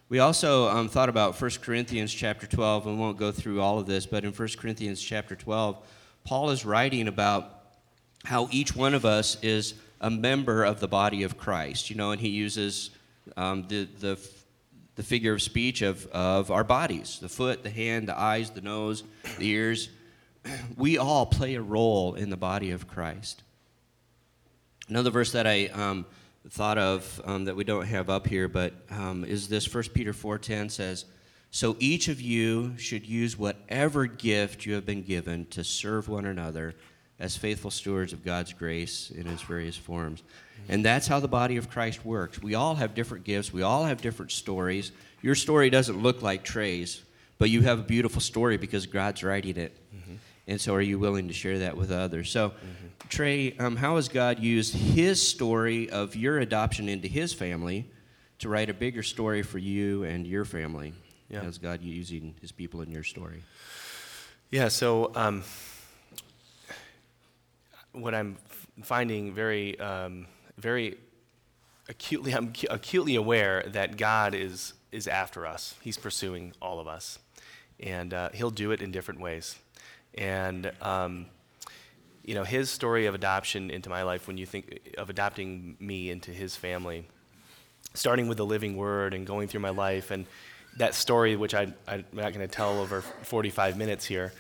We 0.10 0.20
also 0.20 0.70
um, 0.70 0.89
thought 0.89 1.10
about 1.10 1.39
1 1.39 1.52
Corinthians 1.62 2.13
chapter 2.13 2.46
12, 2.46 2.88
and 2.88 2.96
we 2.96 3.02
won't 3.02 3.18
go 3.18 3.32
through 3.32 3.62
all 3.62 3.80
of 3.80 3.86
this, 3.86 4.06
but 4.06 4.24
in 4.24 4.32
1 4.32 4.48
Corinthians 4.58 5.02
chapter 5.02 5.36
12, 5.36 5.78
Paul 6.24 6.50
is 6.50 6.66
writing 6.66 7.08
about 7.08 7.63
how 8.24 8.48
each 8.52 8.76
one 8.76 8.94
of 8.94 9.06
us 9.06 9.38
is 9.42 9.74
a 10.02 10.10
member 10.10 10.63
of 10.63 10.80
the 10.80 10.88
body 10.88 11.24
of 11.24 11.38
Christ, 11.38 11.89
you 11.89 11.96
know, 11.96 12.12
and 12.12 12.22
he 12.22 12.30
uses 12.30 12.92
um, 13.38 13.66
the, 13.68 13.88
the, 14.00 14.20
the 14.96 15.04
figure 15.04 15.34
of 15.34 15.42
speech 15.42 15.82
of, 15.82 16.06
of 16.08 16.52
our 16.52 16.63
bodies 16.63 17.20
the 17.20 17.30
foot, 17.30 17.63
the 17.63 17.70
hand, 17.70 18.08
the 18.08 18.20
eyes, 18.20 18.50
the 18.52 18.62
nose, 18.62 19.04
the 19.38 19.48
ears. 19.48 19.89
We 20.77 20.97
all 20.97 21.25
play 21.25 21.56
a 21.56 21.62
role 21.62 22.15
in 22.15 22.29
the 22.29 22.38
body 22.38 22.71
of 22.71 22.88
Christ. 22.88 23.43
Another 24.89 25.10
verse 25.10 25.32
that 25.32 25.47
I 25.47 25.67
um, 25.67 26.06
thought 26.49 26.77
of 26.77 27.21
um, 27.25 27.45
that 27.45 27.56
we 27.56 27.63
don't 27.63 27.86
have 27.86 28.10
up 28.10 28.27
here, 28.27 28.47
but 28.47 28.73
um, 28.89 29.23
is 29.23 29.47
this 29.47 29.73
1 29.73 29.86
Peter 29.93 30.13
4.10 30.13 30.69
says, 30.69 31.06
So 31.51 31.75
each 31.79 32.08
of 32.10 32.19
you 32.19 32.77
should 32.77 33.08
use 33.08 33.38
whatever 33.38 34.06
gift 34.06 34.65
you 34.65 34.73
have 34.73 34.86
been 34.86 35.03
given 35.03 35.45
to 35.47 35.63
serve 35.63 36.10
one 36.10 36.25
another 36.25 36.75
as 37.19 37.38
faithful 37.38 37.71
stewards 37.71 38.12
of 38.12 38.25
God's 38.25 38.51
grace 38.51 39.12
in 39.12 39.27
its 39.27 39.41
various 39.43 39.77
forms. 39.77 40.23
And 40.67 40.84
that's 40.84 41.08
how 41.08 41.19
the 41.19 41.27
body 41.27 41.58
of 41.58 41.69
Christ 41.69 42.06
works. 42.06 42.41
We 42.41 42.56
all 42.56 42.75
have 42.75 42.93
different 42.93 43.23
gifts. 43.23 43.53
We 43.53 43.62
all 43.62 43.86
have 43.86 44.01
different 44.01 44.32
stories. 44.32 44.91
Your 45.21 45.36
story 45.36 45.69
doesn't 45.69 46.01
look 46.01 46.21
like 46.21 46.43
Trey's, 46.43 47.01
but 47.38 47.49
you 47.49 47.62
have 47.62 47.79
a 47.79 47.84
beautiful 47.84 48.21
story 48.21 48.58
because 48.58 48.86
God's 48.86 49.23
writing 49.23 49.58
it. 49.58 49.77
Mm-hmm. 49.95 50.15
And 50.47 50.60
so, 50.60 50.73
are 50.75 50.82
you 50.82 50.99
willing 50.99 51.29
to 51.29 51.34
share 51.34 51.60
that 51.60 51.77
with 51.77 51.91
others? 51.91 52.29
So, 52.29 52.49
mm-hmm. 52.49 53.08
Trey, 53.08 53.56
um, 53.58 53.77
how 53.77 53.95
has 53.95 54.10
God 54.10 54.39
used 54.39 54.75
His 54.75 55.25
story 55.25 55.89
of 55.89 56.15
your 56.15 56.39
adoption 56.39 56.89
into 56.89 57.08
His 57.08 57.34
family 57.34 57.89
to 58.39 58.49
write 58.49 58.69
a 58.69 58.73
bigger 58.73 59.03
story 59.03 59.41
for 59.41 59.58
you 59.58 60.03
and 60.03 60.27
your 60.27 60.43
family? 60.43 60.93
Yeah. 61.29 61.43
How's 61.43 61.58
God 61.58 61.82
using 61.82 62.36
His 62.41 62.51
people 62.51 62.82
in 62.82 62.91
your 62.91 63.03
story? 63.03 63.41
Yeah. 64.51 64.67
So, 64.67 65.12
um, 65.15 65.43
what 67.93 68.13
I'm 68.13 68.38
finding 68.82 69.34
very, 69.34 69.79
um, 69.79 70.27
very 70.58 70.97
acutely, 71.88 72.34
I'm 72.34 72.51
acutely 72.69 73.15
aware 73.15 73.63
that 73.67 73.95
God 73.95 74.36
is 74.36 74.73
is 74.91 75.08
after 75.08 75.45
us. 75.47 75.75
He's 75.82 75.97
pursuing 75.97 76.53
all 76.62 76.79
of 76.79 76.88
us, 76.88 77.17
and 77.79 78.13
uh, 78.13 78.29
He'll 78.34 78.51
do 78.51 78.71
it 78.71 78.82
in 78.82 78.91
different 78.91 79.21
ways. 79.21 79.58
And, 80.17 80.71
um, 80.82 81.26
you 82.23 82.36
know, 82.36 82.43
his 82.43 82.69
story 82.69 83.06
of 83.06 83.15
adoption 83.15 83.69
into 83.69 83.89
my 83.89 84.04
life, 84.04 84.28
when 84.28 84.38
you 84.38 84.45
think 84.45 84.91
of 84.97 85.10
adopting 85.10 85.76
me 85.80 86.10
into 86.10 86.32
his 86.32 86.56
family, 86.56 87.08
starting 87.93 88.28
with 88.28 88.38
the 88.38 88.45
living 88.45 88.78
word 88.78 89.13
and 89.13 89.26
going 89.28 89.47
through 89.47 89.62
my 89.62 89.69
life 89.69 90.12
and, 90.12 90.26
that 90.78 90.95
story, 90.95 91.36
which 91.36 91.54
I, 91.54 91.73
I'm 91.88 92.06
not 92.12 92.34
going 92.34 92.47
to 92.47 92.47
tell 92.47 92.80
over 92.80 93.02
45 93.02 93.78
minutes 93.78 94.06
here, 94.06 94.34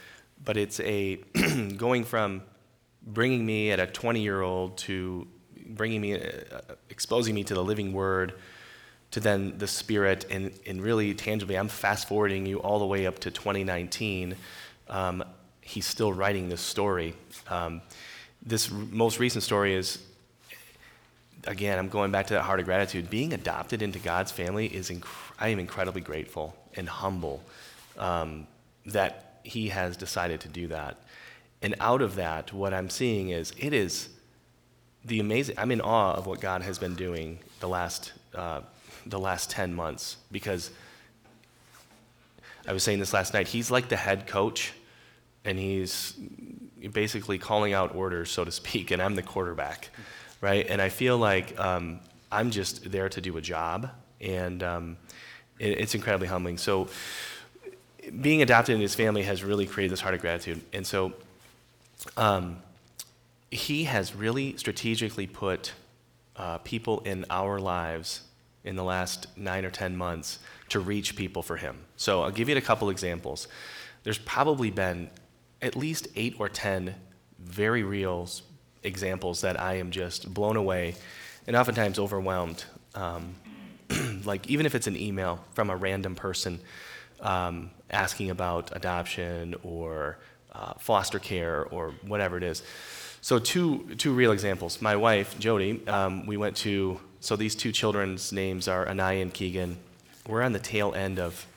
but 0.43 0.57
it's 0.57 0.79
a 0.79 1.15
going 1.77 2.03
from 2.03 2.43
bringing 3.05 3.45
me 3.45 3.71
at 3.71 3.79
a 3.79 3.87
20 3.87 4.21
year 4.21 4.41
old 4.41 4.77
to 4.79 5.27
bringing 5.67 6.01
me, 6.01 6.15
uh, 6.15 6.19
exposing 6.89 7.35
me 7.35 7.43
to 7.43 7.53
the 7.53 7.63
living 7.63 7.93
word, 7.93 8.33
to 9.11 9.19
then 9.19 9.57
the 9.57 9.67
Spirit, 9.67 10.25
and, 10.29 10.51
and 10.65 10.81
really 10.81 11.13
tangibly, 11.13 11.55
I'm 11.55 11.67
fast 11.67 12.07
forwarding 12.07 12.45
you 12.45 12.59
all 12.59 12.79
the 12.79 12.85
way 12.85 13.05
up 13.05 13.19
to 13.19 13.31
2019. 13.31 14.35
Um, 14.89 15.23
he's 15.63 15.85
still 15.85 16.13
writing 16.13 16.49
this 16.49 16.61
story. 16.61 17.13
Um, 17.47 17.81
this 18.45 18.71
r- 18.71 18.77
most 18.91 19.19
recent 19.19 19.43
story 19.43 19.73
is, 19.73 19.99
again, 21.45 21.79
I'm 21.79 21.89
going 21.89 22.11
back 22.11 22.27
to 22.27 22.33
that 22.35 22.43
heart 22.43 22.59
of 22.59 22.65
gratitude. 22.65 23.09
Being 23.09 23.33
adopted 23.33 23.81
into 23.81 23.99
God's 23.99 24.31
family 24.31 24.67
is, 24.67 24.89
inc- 24.89 25.07
I 25.39 25.49
am 25.49 25.59
incredibly 25.59 26.01
grateful 26.01 26.55
and 26.75 26.87
humble 26.87 27.43
um, 27.97 28.47
that 28.85 29.39
He 29.43 29.69
has 29.69 29.97
decided 29.97 30.41
to 30.41 30.49
do 30.49 30.67
that. 30.67 30.97
And 31.61 31.75
out 31.79 32.01
of 32.01 32.15
that, 32.15 32.51
what 32.51 32.73
I'm 32.73 32.89
seeing 32.89 33.29
is 33.29 33.53
it 33.57 33.73
is 33.73 34.09
the 35.05 35.19
amazing. 35.19 35.57
I'm 35.57 35.71
in 35.71 35.81
awe 35.81 36.13
of 36.13 36.27
what 36.27 36.41
God 36.41 36.61
has 36.61 36.77
been 36.77 36.95
doing 36.95 37.39
the 37.59 37.67
last 37.67 38.13
uh, 38.35 38.61
the 39.05 39.19
last 39.19 39.49
ten 39.49 39.73
months 39.73 40.17
because 40.31 40.71
I 42.67 42.73
was 42.73 42.83
saying 42.83 42.99
this 42.99 43.13
last 43.13 43.33
night. 43.33 43.47
He's 43.47 43.69
like 43.69 43.89
the 43.89 43.97
head 43.97 44.27
coach, 44.27 44.73
and 45.45 45.57
he's 45.57 46.13
basically 46.91 47.37
calling 47.37 47.73
out 47.73 47.95
orders, 47.95 48.31
so 48.31 48.43
to 48.43 48.51
speak, 48.51 48.91
and 48.91 49.01
I'm 49.01 49.15
the 49.15 49.23
quarterback, 49.23 49.89
right? 50.41 50.65
And 50.67 50.81
I 50.81 50.89
feel 50.89 51.17
like 51.17 51.59
um, 51.59 51.99
I'm 52.31 52.51
just 52.51 52.91
there 52.91 53.09
to 53.09 53.21
do 53.21 53.37
a 53.37 53.41
job, 53.41 53.89
and 54.21 54.61
um, 54.63 54.97
it, 55.59 55.79
it's 55.79 55.95
incredibly 55.95 56.27
humbling. 56.27 56.57
So 56.57 56.87
being 58.21 58.41
adopted 58.41 58.75
in 58.75 58.81
his 58.81 58.95
family 58.95 59.23
has 59.23 59.43
really 59.43 59.65
created 59.65 59.91
this 59.91 60.01
heart 60.01 60.15
of 60.15 60.21
gratitude, 60.21 60.61
and 60.73 60.85
so. 60.85 61.13
Um, 62.17 62.57
he 63.53 63.83
has 63.83 64.15
really 64.15 64.57
strategically 64.57 65.27
put 65.27 65.73
uh, 66.35 66.57
people 66.59 67.01
in 67.01 67.25
our 67.29 67.59
lives 67.59 68.21
in 68.63 68.75
the 68.75 68.83
last 68.83 69.27
nine 69.37 69.65
or 69.65 69.69
10 69.69 69.95
months 69.95 70.39
to 70.69 70.79
reach 70.79 71.15
people 71.15 71.43
for 71.43 71.57
him. 71.57 71.77
So 71.95 72.23
I'll 72.23 72.31
give 72.31 72.49
you 72.49 72.57
a 72.57 72.61
couple 72.61 72.89
examples. 72.89 73.47
There's 74.03 74.17
probably 74.17 74.71
been 74.71 75.09
at 75.63 75.75
least 75.75 76.07
eight 76.15 76.35
or 76.37 76.49
10 76.49 76.93
very 77.39 77.83
real 77.83 78.29
examples 78.83 79.41
that 79.41 79.59
I 79.59 79.75
am 79.75 79.91
just 79.91 80.31
blown 80.33 80.57
away 80.57 80.95
and 81.47 81.55
oftentimes 81.55 81.97
overwhelmed. 81.97 82.65
Um, 82.93 83.35
like, 84.25 84.47
even 84.47 84.65
if 84.65 84.75
it's 84.75 84.87
an 84.87 84.97
email 84.97 85.43
from 85.53 85.69
a 85.69 85.75
random 85.75 86.15
person 86.15 86.59
um, 87.21 87.71
asking 87.89 88.29
about 88.29 88.75
adoption 88.75 89.55
or 89.63 90.17
uh, 90.53 90.73
foster 90.73 91.19
care 91.19 91.65
or 91.65 91.93
whatever 92.05 92.37
it 92.37 92.43
is. 92.43 92.61
So 93.21 93.39
two 93.39 93.95
two 93.97 94.13
real 94.13 94.33
examples. 94.33 94.81
My 94.81 94.97
wife 94.97 95.39
Jody, 95.39 95.85
um, 95.87 96.25
we 96.25 96.35
went 96.35 96.57
to. 96.57 96.99
So 97.21 97.37
these 97.37 97.55
two 97.55 97.71
children's 97.71 98.33
names 98.33 98.67
are 98.67 98.87
Anaya 98.87 99.21
and 99.21 99.33
Keegan. 99.33 99.77
We're 100.27 100.41
on 100.41 100.51
the 100.51 100.59
tail 100.59 100.93
end 100.93 101.19
of. 101.19 101.47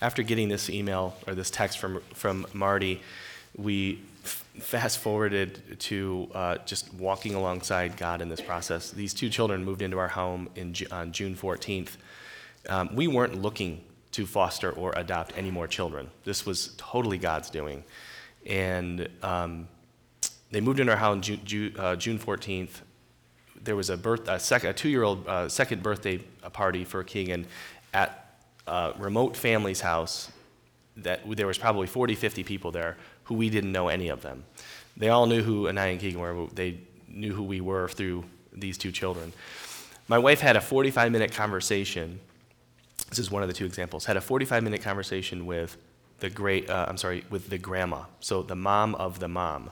After 0.00 0.22
getting 0.22 0.48
this 0.48 0.68
email 0.68 1.14
or 1.26 1.34
this 1.34 1.50
text 1.50 1.78
from 1.78 2.00
from 2.14 2.46
Marty, 2.52 3.00
we 3.56 3.96
fast 4.22 4.98
forwarded 4.98 5.78
to 5.78 6.28
uh, 6.34 6.56
just 6.66 6.92
walking 6.94 7.34
alongside 7.34 7.96
God 7.96 8.20
in 8.20 8.28
this 8.28 8.40
process. 8.40 8.90
These 8.90 9.14
two 9.14 9.28
children 9.28 9.64
moved 9.64 9.82
into 9.82 9.98
our 9.98 10.08
home 10.08 10.48
in 10.54 10.74
on 10.90 11.12
June 11.12 11.36
14th. 11.36 11.96
Um, 12.68 12.94
we 12.94 13.06
weren't 13.06 13.40
looking 13.40 13.82
to 14.12 14.26
foster 14.26 14.70
or 14.70 14.92
adopt 14.96 15.36
any 15.36 15.50
more 15.50 15.66
children. 15.66 16.10
This 16.24 16.44
was 16.44 16.74
totally 16.76 17.18
God's 17.18 17.50
doing, 17.50 17.84
and. 18.46 19.08
Um, 19.22 19.68
they 20.50 20.60
moved 20.60 20.80
into 20.80 20.92
our 20.92 20.98
house 20.98 21.12
on 21.12 21.22
June, 21.22 21.74
uh, 21.78 21.96
June 21.96 22.18
14th. 22.18 22.80
There 23.62 23.76
was 23.76 23.90
a, 23.90 23.96
birth, 23.96 24.28
a, 24.28 24.38
sec, 24.38 24.64
a 24.64 24.72
two-year-old 24.72 25.26
uh, 25.26 25.48
second 25.48 25.82
birthday 25.82 26.18
party 26.52 26.84
for 26.84 27.02
Keegan 27.02 27.46
at 27.92 28.25
a 28.66 28.92
remote 28.98 29.36
family's 29.36 29.80
house. 29.80 30.30
That 30.98 31.20
there 31.36 31.46
was 31.46 31.58
probably 31.58 31.86
40, 31.86 32.14
50 32.14 32.42
people 32.42 32.70
there 32.70 32.96
who 33.24 33.34
we 33.34 33.50
didn't 33.50 33.72
know 33.72 33.88
any 33.88 34.08
of 34.08 34.22
them. 34.22 34.44
They 34.96 35.10
all 35.10 35.26
knew 35.26 35.42
who 35.42 35.68
Anaya 35.68 35.92
and 35.92 36.00
Keegan 36.00 36.20
were. 36.20 36.46
They 36.54 36.78
knew 37.06 37.34
who 37.34 37.42
we 37.42 37.60
were 37.60 37.88
through 37.88 38.24
these 38.52 38.78
two 38.78 38.92
children. 38.92 39.32
My 40.08 40.18
wife 40.18 40.40
had 40.40 40.56
a 40.56 40.60
45-minute 40.60 41.32
conversation. 41.32 42.20
This 43.10 43.18
is 43.18 43.30
one 43.30 43.42
of 43.42 43.48
the 43.48 43.54
two 43.54 43.66
examples. 43.66 44.06
Had 44.06 44.16
a 44.16 44.20
45-minute 44.20 44.80
conversation 44.82 45.44
with 45.44 45.76
the 46.20 46.30
great. 46.30 46.70
Uh, 46.70 46.86
I'm 46.88 46.96
sorry, 46.96 47.24
with 47.28 47.50
the 47.50 47.58
grandma. 47.58 48.04
So 48.20 48.42
the 48.42 48.56
mom 48.56 48.94
of 48.94 49.18
the 49.18 49.28
mom. 49.28 49.70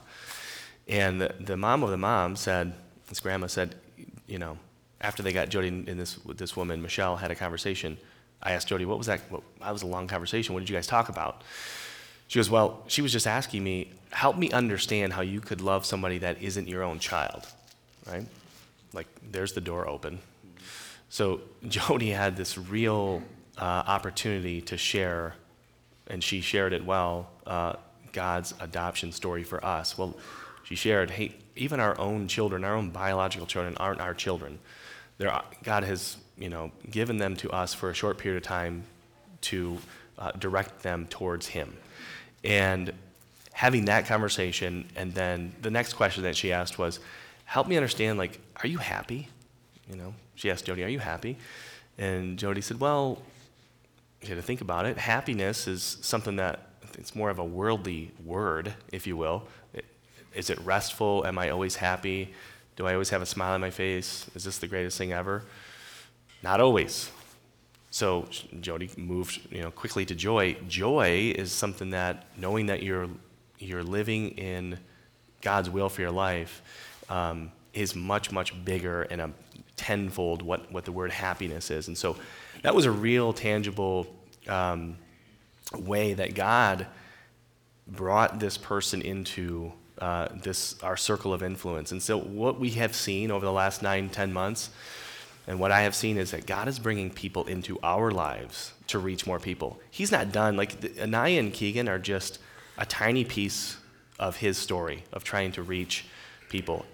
And 0.87 1.19
the, 1.19 1.33
the 1.39 1.57
mom 1.57 1.83
of 1.83 1.89
the 1.89 1.97
mom 1.97 2.35
said, 2.35 2.73
this 3.07 3.19
grandma 3.19 3.47
said, 3.47 3.75
you 4.27 4.37
know, 4.37 4.57
after 5.01 5.23
they 5.23 5.33
got 5.33 5.49
Jody 5.49 5.69
and 5.69 5.99
this, 5.99 6.19
this 6.35 6.55
woman, 6.55 6.81
Michelle, 6.81 7.15
had 7.15 7.31
a 7.31 7.35
conversation, 7.35 7.97
I 8.41 8.51
asked 8.53 8.67
Jody, 8.67 8.85
what 8.85 8.97
was 8.97 9.07
that? 9.07 9.21
What, 9.29 9.43
that 9.59 9.71
was 9.71 9.81
a 9.81 9.87
long 9.87 10.07
conversation. 10.07 10.53
What 10.53 10.61
did 10.61 10.69
you 10.69 10.75
guys 10.75 10.87
talk 10.87 11.09
about? 11.09 11.43
She 12.27 12.39
goes, 12.39 12.49
well, 12.49 12.83
she 12.87 13.01
was 13.01 13.11
just 13.11 13.27
asking 13.27 13.63
me, 13.63 13.91
help 14.11 14.37
me 14.37 14.51
understand 14.51 15.13
how 15.13 15.21
you 15.21 15.41
could 15.41 15.61
love 15.61 15.85
somebody 15.85 16.17
that 16.19 16.41
isn't 16.41 16.67
your 16.67 16.83
own 16.83 16.99
child, 16.99 17.45
right? 18.07 18.25
Like, 18.93 19.07
there's 19.31 19.53
the 19.53 19.61
door 19.61 19.87
open. 19.87 20.19
So 21.09 21.41
Jody 21.67 22.09
had 22.09 22.35
this 22.35 22.57
real 22.57 23.21
uh, 23.57 23.61
opportunity 23.61 24.61
to 24.61 24.77
share, 24.77 25.35
and 26.07 26.23
she 26.23 26.41
shared 26.41 26.73
it 26.73 26.83
well, 26.83 27.29
uh, 27.45 27.73
God's 28.11 28.53
adoption 28.59 29.11
story 29.11 29.43
for 29.43 29.63
us. 29.63 29.97
Well, 29.97 30.15
she 30.63 30.75
shared, 30.75 31.11
hey, 31.11 31.35
even 31.55 31.79
our 31.79 31.99
own 31.99 32.27
children, 32.27 32.63
our 32.63 32.75
own 32.75 32.89
biological 32.89 33.45
children, 33.45 33.77
aren't 33.77 34.01
our 34.01 34.13
children. 34.13 34.57
They're, 35.17 35.41
God 35.63 35.83
has, 35.83 36.17
you 36.37 36.49
know, 36.49 36.71
given 36.89 37.17
them 37.17 37.35
to 37.37 37.49
us 37.51 37.73
for 37.73 37.89
a 37.89 37.93
short 37.93 38.17
period 38.17 38.37
of 38.37 38.43
time 38.43 38.83
to 39.41 39.77
uh, 40.17 40.31
direct 40.31 40.83
them 40.83 41.07
towards 41.07 41.47
Him. 41.47 41.75
And 42.43 42.93
having 43.53 43.85
that 43.85 44.05
conversation, 44.05 44.85
and 44.95 45.13
then 45.13 45.53
the 45.61 45.71
next 45.71 45.93
question 45.93 46.23
that 46.23 46.35
she 46.35 46.51
asked 46.51 46.77
was, 46.77 46.99
help 47.45 47.67
me 47.67 47.77
understand, 47.77 48.17
like, 48.17 48.39
are 48.63 48.67
you 48.67 48.77
happy? 48.77 49.29
You 49.89 49.95
know, 49.95 50.13
she 50.35 50.51
asked 50.51 50.65
Jody, 50.65 50.83
are 50.83 50.89
you 50.89 50.99
happy? 50.99 51.37
And 51.97 52.37
Jody 52.37 52.61
said, 52.61 52.79
well, 52.79 53.21
you 54.21 54.29
had 54.29 54.37
to 54.37 54.41
think 54.41 54.61
about 54.61 54.85
it. 54.85 54.97
Happiness 54.97 55.67
is 55.67 55.97
something 56.01 56.35
that 56.37 56.69
it's 56.97 57.15
more 57.15 57.29
of 57.29 57.39
a 57.39 57.43
worldly 57.43 58.11
word, 58.23 58.73
if 58.91 59.05
you 59.07 59.15
will. 59.15 59.47
Is 60.33 60.49
it 60.49 60.59
restful? 60.61 61.25
Am 61.25 61.37
I 61.37 61.49
always 61.49 61.75
happy? 61.75 62.33
Do 62.75 62.87
I 62.87 62.93
always 62.93 63.09
have 63.09 63.21
a 63.21 63.25
smile 63.25 63.53
on 63.53 63.61
my 63.61 63.69
face? 63.69 64.29
Is 64.35 64.43
this 64.43 64.57
the 64.57 64.67
greatest 64.67 64.97
thing 64.97 65.13
ever? 65.13 65.43
Not 66.45 66.61
always. 66.61 67.09
So 67.89 68.27
Jody 68.61 68.91
moved, 68.97 69.41
you 69.49 69.63
know, 69.63 69.71
quickly 69.71 70.05
to 70.05 70.13
joy. 70.13 70.55
Joy 70.67 71.33
is 71.35 71.51
something 71.51 71.89
that 71.89 72.27
knowing 72.37 72.67
that 72.67 72.83
you're 72.83 73.07
you're 73.57 73.83
living 73.83 74.29
in 74.37 74.77
God's 75.41 75.71
will 75.71 75.89
for 75.89 76.01
your 76.01 76.11
life 76.11 76.61
um, 77.09 77.51
is 77.73 77.95
much 77.95 78.31
much 78.31 78.63
bigger 78.63 79.01
and 79.09 79.21
a 79.21 79.31
tenfold 79.75 80.43
what 80.43 80.71
what 80.71 80.85
the 80.85 80.91
word 80.91 81.09
happiness 81.09 81.71
is. 81.71 81.87
And 81.87 81.97
so 81.97 82.15
that 82.61 82.75
was 82.75 82.85
a 82.85 82.91
real 82.91 83.33
tangible 83.33 84.05
um, 84.47 84.97
way 85.73 86.13
that 86.13 86.35
God 86.35 86.85
brought 87.87 88.39
this 88.39 88.55
person 88.55 89.01
into 89.01 89.73
uh, 89.97 90.27
this 90.43 90.75
our 90.83 90.95
circle 90.95 91.33
of 91.33 91.41
influence. 91.41 91.91
And 91.91 92.03
so 92.03 92.19
what 92.19 92.59
we 92.59 92.69
have 92.71 92.93
seen 92.93 93.31
over 93.31 93.43
the 93.43 93.51
last 93.51 93.81
nine, 93.81 94.09
ten 94.09 94.31
months, 94.31 94.69
and 95.47 95.59
what 95.59 95.71
I 95.71 95.81
have 95.81 95.93
seen 95.93 96.17
is 96.17 96.31
that 96.31 96.45
God 96.45 96.67
is 96.67 96.79
bringing 96.79 97.11
people 97.11 97.45
into 97.45 97.79
our 97.83 98.11
lives 98.11 98.73
to 98.87 98.99
reach 98.99 99.27
more 99.27 99.39
people. 99.39 99.79
He's 99.91 100.11
not 100.11 100.31
done. 100.31 100.57
Like 100.57 100.75
Anaya 100.99 101.39
and 101.39 101.53
Keegan 101.53 101.87
are 101.87 101.99
just 101.99 102.39
a 102.77 102.85
tiny 102.85 103.23
piece 103.23 103.77
of 104.17 104.37
his 104.37 104.57
story 104.57 105.03
of 105.13 105.23
trying 105.23 105.51
to 105.53 105.61
reach 105.61 106.05
people. 106.49 106.85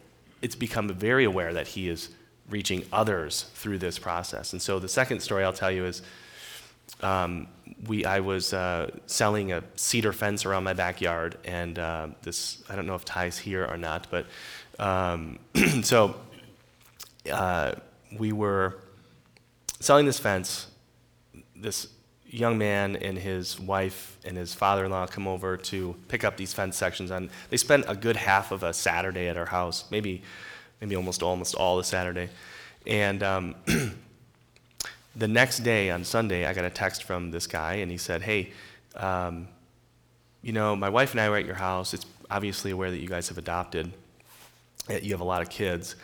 It's 0.41 0.55
become 0.55 0.89
very 0.89 1.23
aware 1.23 1.53
that 1.53 1.67
he 1.67 1.87
is 1.87 2.09
reaching 2.49 2.85
others 2.91 3.43
through 3.53 3.77
this 3.77 3.97
process. 3.97 4.51
And 4.53 4.61
so 4.61 4.79
the 4.79 4.89
second 4.89 5.21
story 5.21 5.43
I'll 5.43 5.53
tell 5.53 5.71
you 5.71 5.85
is 5.85 6.01
um, 7.01 7.47
we, 7.87 8.03
I 8.03 8.19
was 8.19 8.53
uh, 8.53 8.91
selling 9.05 9.53
a 9.53 9.63
cedar 9.75 10.11
fence 10.11 10.45
around 10.45 10.65
my 10.65 10.73
backyard, 10.73 11.37
and 11.45 11.79
uh, 11.79 12.07
this, 12.21 12.61
I 12.69 12.75
don't 12.75 12.85
know 12.85 12.95
if 12.95 13.05
Ty's 13.05 13.37
here 13.37 13.65
or 13.65 13.77
not, 13.77 14.07
but 14.11 14.25
um, 14.77 15.39
so 15.83 16.15
uh, 17.31 17.73
we 18.17 18.31
were 18.31 18.77
selling 19.79 20.05
this 20.05 20.19
fence. 20.19 20.67
This 21.55 21.87
young 22.31 22.57
man 22.57 22.95
and 22.95 23.17
his 23.17 23.59
wife 23.59 24.17
and 24.23 24.37
his 24.37 24.53
father-in-law 24.53 25.07
come 25.07 25.27
over 25.27 25.57
to 25.57 25.95
pick 26.07 26.23
up 26.23 26.37
these 26.37 26.53
fence 26.53 26.77
sections, 26.77 27.11
and 27.11 27.29
they 27.49 27.57
spent 27.57 27.85
a 27.87 27.95
good 27.95 28.15
half 28.15 28.51
of 28.51 28.63
a 28.63 28.73
Saturday 28.73 29.27
at 29.27 29.37
our 29.37 29.45
house, 29.45 29.85
maybe, 29.91 30.21
maybe 30.79 30.95
almost 30.95 31.21
almost 31.21 31.55
all 31.55 31.77
the 31.77 31.83
Saturday, 31.83 32.29
and 32.87 33.21
um, 33.21 33.55
the 35.15 35.27
next 35.27 35.59
day 35.59 35.89
on 35.89 36.03
Sunday, 36.03 36.45
I 36.45 36.53
got 36.53 36.65
a 36.65 36.69
text 36.69 37.03
from 37.03 37.31
this 37.31 37.47
guy, 37.47 37.75
and 37.75 37.91
he 37.91 37.97
said, 37.97 38.21
Hey, 38.21 38.51
um, 38.95 39.47
you 40.41 40.53
know, 40.53 40.75
my 40.75 40.89
wife 40.89 41.11
and 41.11 41.19
I 41.19 41.29
were 41.29 41.37
at 41.37 41.45
your 41.45 41.55
house. 41.55 41.93
It's 41.93 42.05
obviously 42.29 42.71
aware 42.71 42.89
that 42.89 42.99
you 42.99 43.07
guys 43.07 43.27
have 43.29 43.37
adopted, 43.37 43.91
you 44.89 45.11
have 45.11 45.21
a 45.21 45.25
lot 45.25 45.41
of 45.41 45.49
kids, 45.49 45.95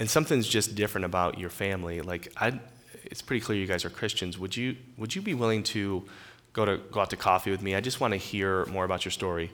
and 0.00 0.10
something's 0.10 0.48
just 0.48 0.74
different 0.74 1.04
about 1.04 1.38
your 1.38 1.50
family. 1.50 2.00
Like, 2.00 2.32
I, 2.36 2.58
it's 3.04 3.22
pretty 3.22 3.44
clear 3.44 3.58
you 3.58 3.66
guys 3.66 3.84
are 3.84 3.90
Christians. 3.90 4.38
Would 4.38 4.56
you, 4.56 4.76
would 4.96 5.14
you 5.14 5.22
be 5.22 5.34
willing 5.34 5.62
to 5.64 6.02
go, 6.52 6.64
to 6.64 6.78
go 6.90 7.00
out 7.00 7.10
to 7.10 7.16
coffee 7.16 7.52
with 7.52 7.62
me? 7.62 7.76
I 7.76 7.80
just 7.80 8.00
want 8.00 8.12
to 8.12 8.18
hear 8.18 8.64
more 8.66 8.84
about 8.84 9.04
your 9.04 9.12
story. 9.12 9.52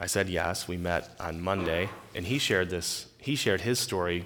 I 0.00 0.06
said 0.06 0.28
yes. 0.28 0.66
We 0.66 0.78
met 0.78 1.10
on 1.20 1.40
Monday, 1.40 1.90
and 2.14 2.26
he 2.26 2.38
shared 2.38 2.70
this. 2.70 3.06
He 3.18 3.36
shared 3.36 3.60
his 3.60 3.78
story 3.78 4.24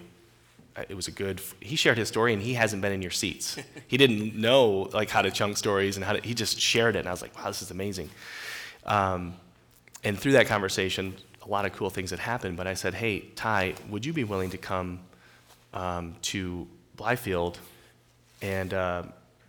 uh, 0.76 0.82
it 0.88 0.94
was 0.94 1.06
a 1.06 1.12
good 1.12 1.40
he 1.60 1.76
shared 1.76 1.96
his 1.96 2.08
story 2.08 2.32
and 2.32 2.42
he 2.42 2.54
hasn't 2.54 2.82
been 2.82 2.90
in 2.92 3.00
your 3.00 3.10
seats 3.10 3.56
he 3.86 3.96
didn't 3.96 4.34
know 4.34 4.88
like 4.92 5.08
how 5.08 5.22
to 5.22 5.30
chunk 5.30 5.56
stories 5.56 5.96
and 5.96 6.04
how 6.04 6.12
to 6.12 6.20
he 6.26 6.34
just 6.34 6.58
shared 6.58 6.96
it 6.96 7.00
and 7.00 7.08
i 7.08 7.12
was 7.12 7.22
like 7.22 7.36
wow 7.36 7.46
this 7.46 7.62
is 7.62 7.70
amazing 7.70 8.10
um, 8.86 9.34
and 10.02 10.18
through 10.18 10.32
that 10.32 10.46
conversation 10.46 11.14
a 11.42 11.48
lot 11.48 11.64
of 11.64 11.72
cool 11.72 11.90
things 11.90 12.10
had 12.10 12.18
happened 12.18 12.56
but 12.56 12.66
i 12.66 12.74
said 12.74 12.92
hey 12.92 13.20
ty 13.36 13.72
would 13.88 14.04
you 14.04 14.12
be 14.12 14.24
willing 14.24 14.50
to 14.50 14.58
come 14.58 14.98
um, 15.74 16.16
to 16.22 16.66
Blyfield, 16.96 17.56
and 18.40 18.72
uh, 18.72 19.02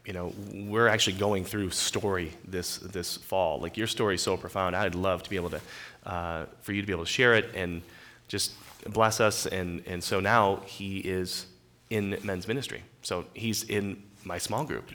you 0.05 0.11
know 0.11 0.33
we're 0.51 0.87
actually 0.87 1.17
going 1.17 1.45
through 1.45 1.69
story 1.69 2.33
this 2.45 2.77
this 2.77 3.15
fall 3.17 3.59
like 3.59 3.77
your 3.77 3.87
story 3.87 4.13
is 4.13 4.21
so 4.21 4.37
profound 4.37 4.75
i'd 4.75 4.93
love 4.93 5.23
to 5.23 5.31
be 5.31 5.35
able 5.35 5.49
to 5.49 5.59
uh, 6.05 6.45
for 6.61 6.73
you 6.73 6.81
to 6.81 6.85
be 6.85 6.93
able 6.93 7.03
to 7.03 7.09
share 7.09 7.33
it 7.33 7.49
and 7.55 7.81
just 8.27 8.51
bless 8.89 9.19
us. 9.19 9.45
And, 9.45 9.83
and 9.85 10.03
so 10.03 10.19
now 10.19 10.61
he 10.65 10.99
is 10.99 11.47
in 11.89 12.17
men's 12.23 12.47
ministry. 12.47 12.83
So 13.01 13.25
he's 13.33 13.63
in 13.63 14.01
my 14.23 14.37
small 14.37 14.63
group. 14.63 14.89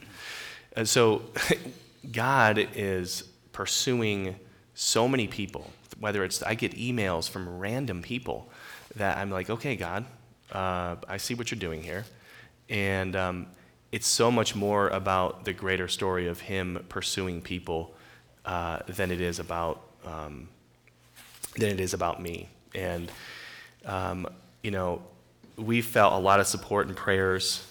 And 0.75 0.89
so 0.89 1.23
God 2.13 2.69
is 2.75 3.25
pursuing 3.53 4.37
so 4.75 5.09
many 5.09 5.27
people, 5.27 5.71
whether 5.99 6.25
it's, 6.25 6.43
I 6.43 6.55
get 6.55 6.73
emails 6.73 7.29
from 7.29 7.59
random 7.59 8.03
people 8.03 8.51
that 8.97 9.19
I'm 9.19 9.31
like, 9.31 9.51
okay, 9.51 9.77
God, 9.77 10.05
uh, 10.53 10.97
I 11.09 11.17
see 11.17 11.35
what 11.35 11.51
you're 11.51 11.61
doing 11.61 11.83
here. 11.83 12.05
And 12.69 13.17
um, 13.17 13.47
it's 13.93 14.07
so 14.07 14.31
much 14.31 14.55
more 14.55 14.89
about 14.89 15.45
the 15.45 15.53
greater 15.53 15.89
story 15.89 16.29
of 16.29 16.41
him 16.41 16.85
pursuing 16.89 17.41
people 17.41 17.95
uh, 18.45 18.81
than 18.87 19.11
it 19.11 19.21
is 19.21 19.39
about 19.39 19.83
um, 20.05 20.49
than 21.57 21.69
it 21.69 21.81
is 21.81 21.95
about 21.95 22.23
me. 22.23 22.49
And 22.75 23.11
um, 23.85 24.29
you 24.63 24.71
know, 24.71 25.03
we 25.57 25.83
felt 25.83 26.15
a 26.15 26.19
lot 26.19 26.41
of 26.41 26.47
support 26.47 26.87
and 26.87 26.97
prayers 26.97 27.67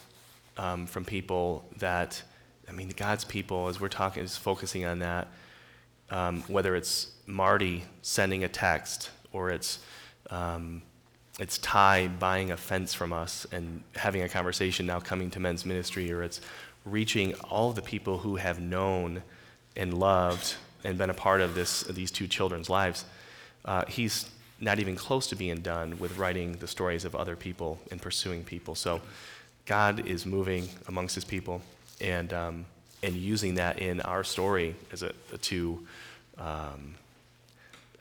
um, 0.57 0.85
from 0.85 1.05
people 1.05 1.65
that, 1.77 2.21
I 2.67 2.71
mean, 2.71 2.91
God's 2.95 3.23
people, 3.23 3.67
as 3.67 3.79
we're 3.79 3.87
talking, 3.87 4.23
is 4.23 4.35
focusing 4.35 4.85
on 4.85 4.99
that. 4.99 5.27
Um, 6.11 6.41
whether 6.47 6.75
it's 6.75 7.11
Marty 7.27 7.83
sending 8.01 8.43
a 8.43 8.47
text 8.47 9.11
or 9.31 9.51
it's 9.51 9.79
um, 10.31 10.81
it's 11.39 11.57
Ty 11.57 12.09
buying 12.19 12.51
a 12.51 12.57
fence 12.57 12.93
from 12.93 13.13
us 13.13 13.47
and 13.51 13.81
having 13.95 14.21
a 14.21 14.29
conversation 14.29 14.85
now 14.85 14.99
coming 14.99 15.31
to 15.31 15.39
men's 15.39 15.65
ministry, 15.65 16.11
or 16.11 16.21
it's 16.21 16.41
reaching 16.85 17.33
all 17.49 17.71
the 17.71 17.81
people 17.81 18.17
who 18.17 18.35
have 18.35 18.59
known 18.59 19.23
and 19.75 19.93
loved 19.93 20.55
and 20.83 20.97
been 20.97 21.09
a 21.09 21.13
part 21.13 21.41
of 21.41 21.55
this 21.55 21.83
these 21.83 22.11
two 22.11 22.27
children's 22.27 22.69
lives. 22.69 23.05
Uh, 23.63 23.85
he's 23.87 24.29
not 24.59 24.79
even 24.79 24.95
close 24.95 25.27
to 25.27 25.35
being 25.35 25.61
done 25.61 25.97
with 25.99 26.17
writing 26.17 26.53
the 26.53 26.67
stories 26.67 27.05
of 27.05 27.15
other 27.15 27.37
people 27.37 27.79
and 27.91 28.01
pursuing 28.01 28.43
people. 28.43 28.75
So 28.75 29.01
God 29.65 30.05
is 30.05 30.25
moving 30.25 30.67
amongst 30.87 31.15
his 31.15 31.23
people 31.23 31.61
and, 32.01 32.33
um, 32.33 32.65
and 33.01 33.15
using 33.15 33.55
that 33.55 33.79
in 33.79 34.01
our 34.01 34.23
story 34.25 34.75
as 34.91 35.03
a, 35.03 35.13
to. 35.37 35.87
Um, 36.37 36.95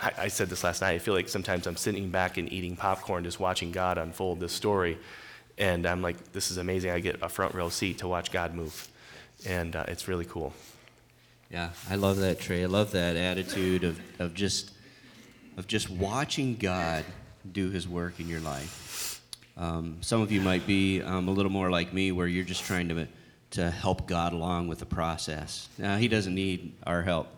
I, 0.01 0.13
I 0.19 0.29
said 0.29 0.49
this 0.49 0.65
last 0.65 0.81
night. 0.81 0.95
I 0.95 0.99
feel 0.99 1.15
like 1.15 1.29
sometimes 1.29 1.67
I'm 1.67 1.77
sitting 1.77 2.11
back 2.11 2.37
and 2.39 2.53
eating 2.53 2.77
popcorn, 2.77 3.25
just 3.25 3.41
watching 3.41 3.73
God 3.73 3.99
unfold 3.99 4.41
this 4.41 4.53
story. 4.53 4.99
And 5.57 5.87
I'm 5.87 6.03
like, 6.03 6.33
this 6.33 6.51
is 6.51 6.57
amazing. 6.57 6.91
I 6.91 7.01
get 7.01 7.21
a 7.23 7.29
front 7.29 7.55
row 7.55 7.69
seat 7.69 7.99
to 7.99 8.09
watch 8.09 8.31
God 8.31 8.55
move. 8.55 8.89
And 9.47 9.75
uh, 9.75 9.85
it's 9.89 10.09
really 10.09 10.25
cool. 10.25 10.53
Yeah, 11.51 11.71
I 11.89 11.95
love 11.95 12.19
that, 12.19 12.41
Trey. 12.41 12.63
I 12.63 12.67
love 12.67 12.93
that 12.93 13.17
attitude 13.17 13.83
of, 13.83 13.99
of 14.19 14.35
just 14.35 14.73
of 15.57 15.67
just 15.67 15.91
watching 15.91 16.55
God 16.55 17.05
do 17.51 17.71
His 17.71 17.89
work 17.89 18.21
in 18.21 18.29
your 18.29 18.41
life. 18.41 19.23
Um, 19.57 19.97
some 20.03 20.21
of 20.21 20.31
you 20.31 20.41
might 20.41 20.67
be 20.67 21.03
um, 21.03 21.27
a 21.27 21.31
little 21.33 21.51
more 21.51 21.71
like 21.71 21.93
me, 21.93 22.13
where 22.13 22.27
you're 22.27 22.45
just 22.45 22.65
trying 22.65 22.89
to 22.91 23.09
to 23.53 23.71
help 23.71 24.07
God 24.07 24.35
along 24.35 24.69
with 24.69 24.79
the 24.79 24.87
process. 24.87 25.69
Now, 25.79 25.97
He 25.97 26.07
doesn't 26.07 26.35
need 26.35 26.75
our 26.87 27.03
help. 27.03 27.29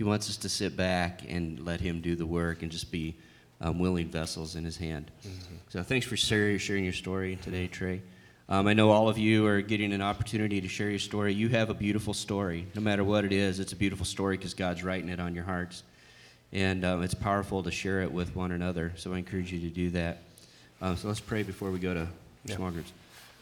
He 0.00 0.04
wants 0.04 0.30
us 0.30 0.38
to 0.38 0.48
sit 0.48 0.78
back 0.78 1.24
and 1.28 1.60
let 1.66 1.82
Him 1.82 2.00
do 2.00 2.16
the 2.16 2.24
work 2.24 2.62
and 2.62 2.72
just 2.72 2.90
be 2.90 3.16
um, 3.60 3.78
willing 3.78 4.08
vessels 4.08 4.56
in 4.56 4.64
His 4.64 4.78
hand. 4.78 5.10
Mm-hmm. 5.20 5.56
So, 5.68 5.82
thanks 5.82 6.06
for 6.06 6.16
sharing 6.16 6.84
your 6.84 6.94
story 6.94 7.36
today, 7.42 7.66
Trey. 7.66 8.00
Um, 8.48 8.66
I 8.66 8.72
know 8.72 8.88
all 8.92 9.10
of 9.10 9.18
you 9.18 9.46
are 9.46 9.60
getting 9.60 9.92
an 9.92 10.00
opportunity 10.00 10.58
to 10.58 10.68
share 10.68 10.88
your 10.88 11.00
story. 11.00 11.34
You 11.34 11.50
have 11.50 11.68
a 11.68 11.74
beautiful 11.74 12.14
story. 12.14 12.66
No 12.74 12.80
matter 12.80 13.04
what 13.04 13.26
it 13.26 13.32
is, 13.34 13.60
it's 13.60 13.74
a 13.74 13.76
beautiful 13.76 14.06
story 14.06 14.38
because 14.38 14.54
God's 14.54 14.82
writing 14.82 15.10
it 15.10 15.20
on 15.20 15.34
your 15.34 15.44
hearts 15.44 15.82
and 16.50 16.82
um, 16.82 17.02
it's 17.02 17.12
powerful 17.12 17.62
to 17.62 17.70
share 17.70 18.00
it 18.00 18.10
with 18.10 18.34
one 18.34 18.52
another. 18.52 18.94
So 18.96 19.12
I 19.12 19.18
encourage 19.18 19.52
you 19.52 19.60
to 19.60 19.68
do 19.68 19.90
that. 19.90 20.22
Um, 20.80 20.96
so 20.96 21.08
let's 21.08 21.20
pray 21.20 21.42
before 21.42 21.70
we 21.70 21.78
go 21.78 21.92
to 21.92 22.08
yeah. 22.46 22.56
small 22.56 22.70
groups. 22.70 22.90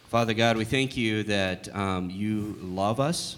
Father 0.08 0.34
God, 0.34 0.56
we 0.56 0.64
thank 0.64 0.96
you 0.96 1.22
that 1.22 1.72
um, 1.72 2.10
you 2.10 2.58
love 2.60 2.98
us 2.98 3.36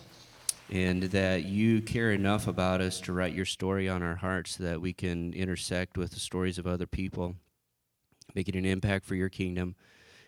and 0.70 1.02
that 1.04 1.44
you 1.44 1.82
care 1.82 2.12
enough 2.12 2.46
about 2.46 2.80
us 2.80 3.00
to 3.00 3.12
write 3.12 3.34
your 3.34 3.44
story 3.44 3.88
on 3.88 4.02
our 4.02 4.16
hearts 4.16 4.56
so 4.56 4.64
that 4.64 4.80
we 4.80 4.92
can 4.92 5.32
intersect 5.32 5.98
with 5.98 6.12
the 6.12 6.20
stories 6.20 6.58
of 6.58 6.66
other 6.66 6.86
people, 6.86 7.34
making 8.34 8.56
an 8.56 8.64
impact 8.64 9.04
for 9.04 9.16
your 9.16 9.28
kingdom. 9.28 9.74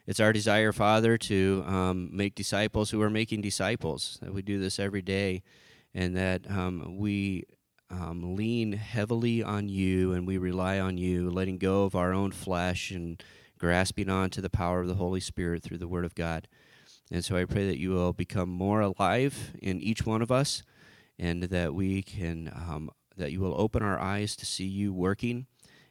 It's 0.04 0.18
our 0.18 0.32
desire, 0.32 0.72
Father, 0.72 1.16
to 1.16 1.64
um, 1.66 2.10
make 2.12 2.34
disciples 2.34 2.90
who 2.90 3.00
are 3.02 3.10
making 3.10 3.40
disciples, 3.40 4.18
that 4.20 4.34
we 4.34 4.42
do 4.42 4.58
this 4.58 4.80
every 4.80 5.02
day, 5.02 5.42
and 5.94 6.16
that 6.16 6.50
um, 6.50 6.96
we 6.98 7.44
um, 7.88 8.34
lean 8.34 8.72
heavily 8.72 9.44
on 9.44 9.68
you 9.68 10.12
and 10.12 10.26
we 10.26 10.38
rely 10.38 10.80
on 10.80 10.98
you, 10.98 11.30
letting 11.30 11.58
go 11.58 11.84
of 11.84 11.94
our 11.94 12.12
own 12.12 12.32
flesh 12.32 12.90
and 12.90 13.22
grasping 13.58 14.08
on 14.08 14.28
to 14.30 14.40
the 14.40 14.50
power 14.50 14.80
of 14.80 14.88
the 14.88 14.94
Holy 14.94 15.20
Spirit 15.20 15.62
through 15.62 15.78
the 15.78 15.86
Word 15.86 16.04
of 16.04 16.16
God. 16.16 16.48
And 17.12 17.22
so 17.22 17.36
I 17.36 17.44
pray 17.44 17.66
that 17.66 17.78
you 17.78 17.90
will 17.90 18.14
become 18.14 18.48
more 18.48 18.80
alive 18.80 19.52
in 19.60 19.78
each 19.80 20.06
one 20.06 20.22
of 20.22 20.32
us 20.32 20.62
and 21.18 21.42
that 21.44 21.74
we 21.74 22.02
can, 22.02 22.50
um, 22.54 22.90
that 23.18 23.30
you 23.30 23.40
will 23.40 23.54
open 23.60 23.82
our 23.82 24.00
eyes 24.00 24.34
to 24.36 24.46
see 24.46 24.64
you 24.64 24.94
working 24.94 25.46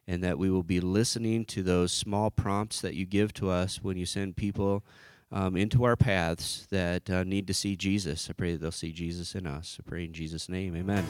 and 0.08 0.24
that 0.24 0.40
we 0.40 0.50
will 0.50 0.64
be 0.64 0.82
listening 0.82 1.46
to 1.46 1.62
those 1.62 1.92
small 1.92 2.32
prompts 2.32 2.82
that 2.82 2.96
you 2.96 3.06
give 3.06 3.34
to 3.34 3.52
us 3.52 3.84
when 3.84 3.98
you 3.98 4.06
send 4.08 4.36
people 4.36 4.84
um, 5.32 5.56
into 5.56 5.84
our 5.84 5.96
paths 5.96 6.66
that 6.72 7.08
uh, 7.08 7.24
need 7.24 7.46
to 7.46 7.54
see 7.54 7.76
Jesus. 7.76 8.28
I 8.28 8.34
pray 8.34 8.54
that 8.54 8.62
they'll 8.62 8.72
see 8.72 8.92
Jesus 8.92 9.36
in 9.36 9.46
us. 9.46 9.78
I 9.80 9.88
pray 9.88 10.06
in 10.06 10.14
Jesus' 10.14 10.50
name. 10.50 10.76
Amen. 10.76 11.06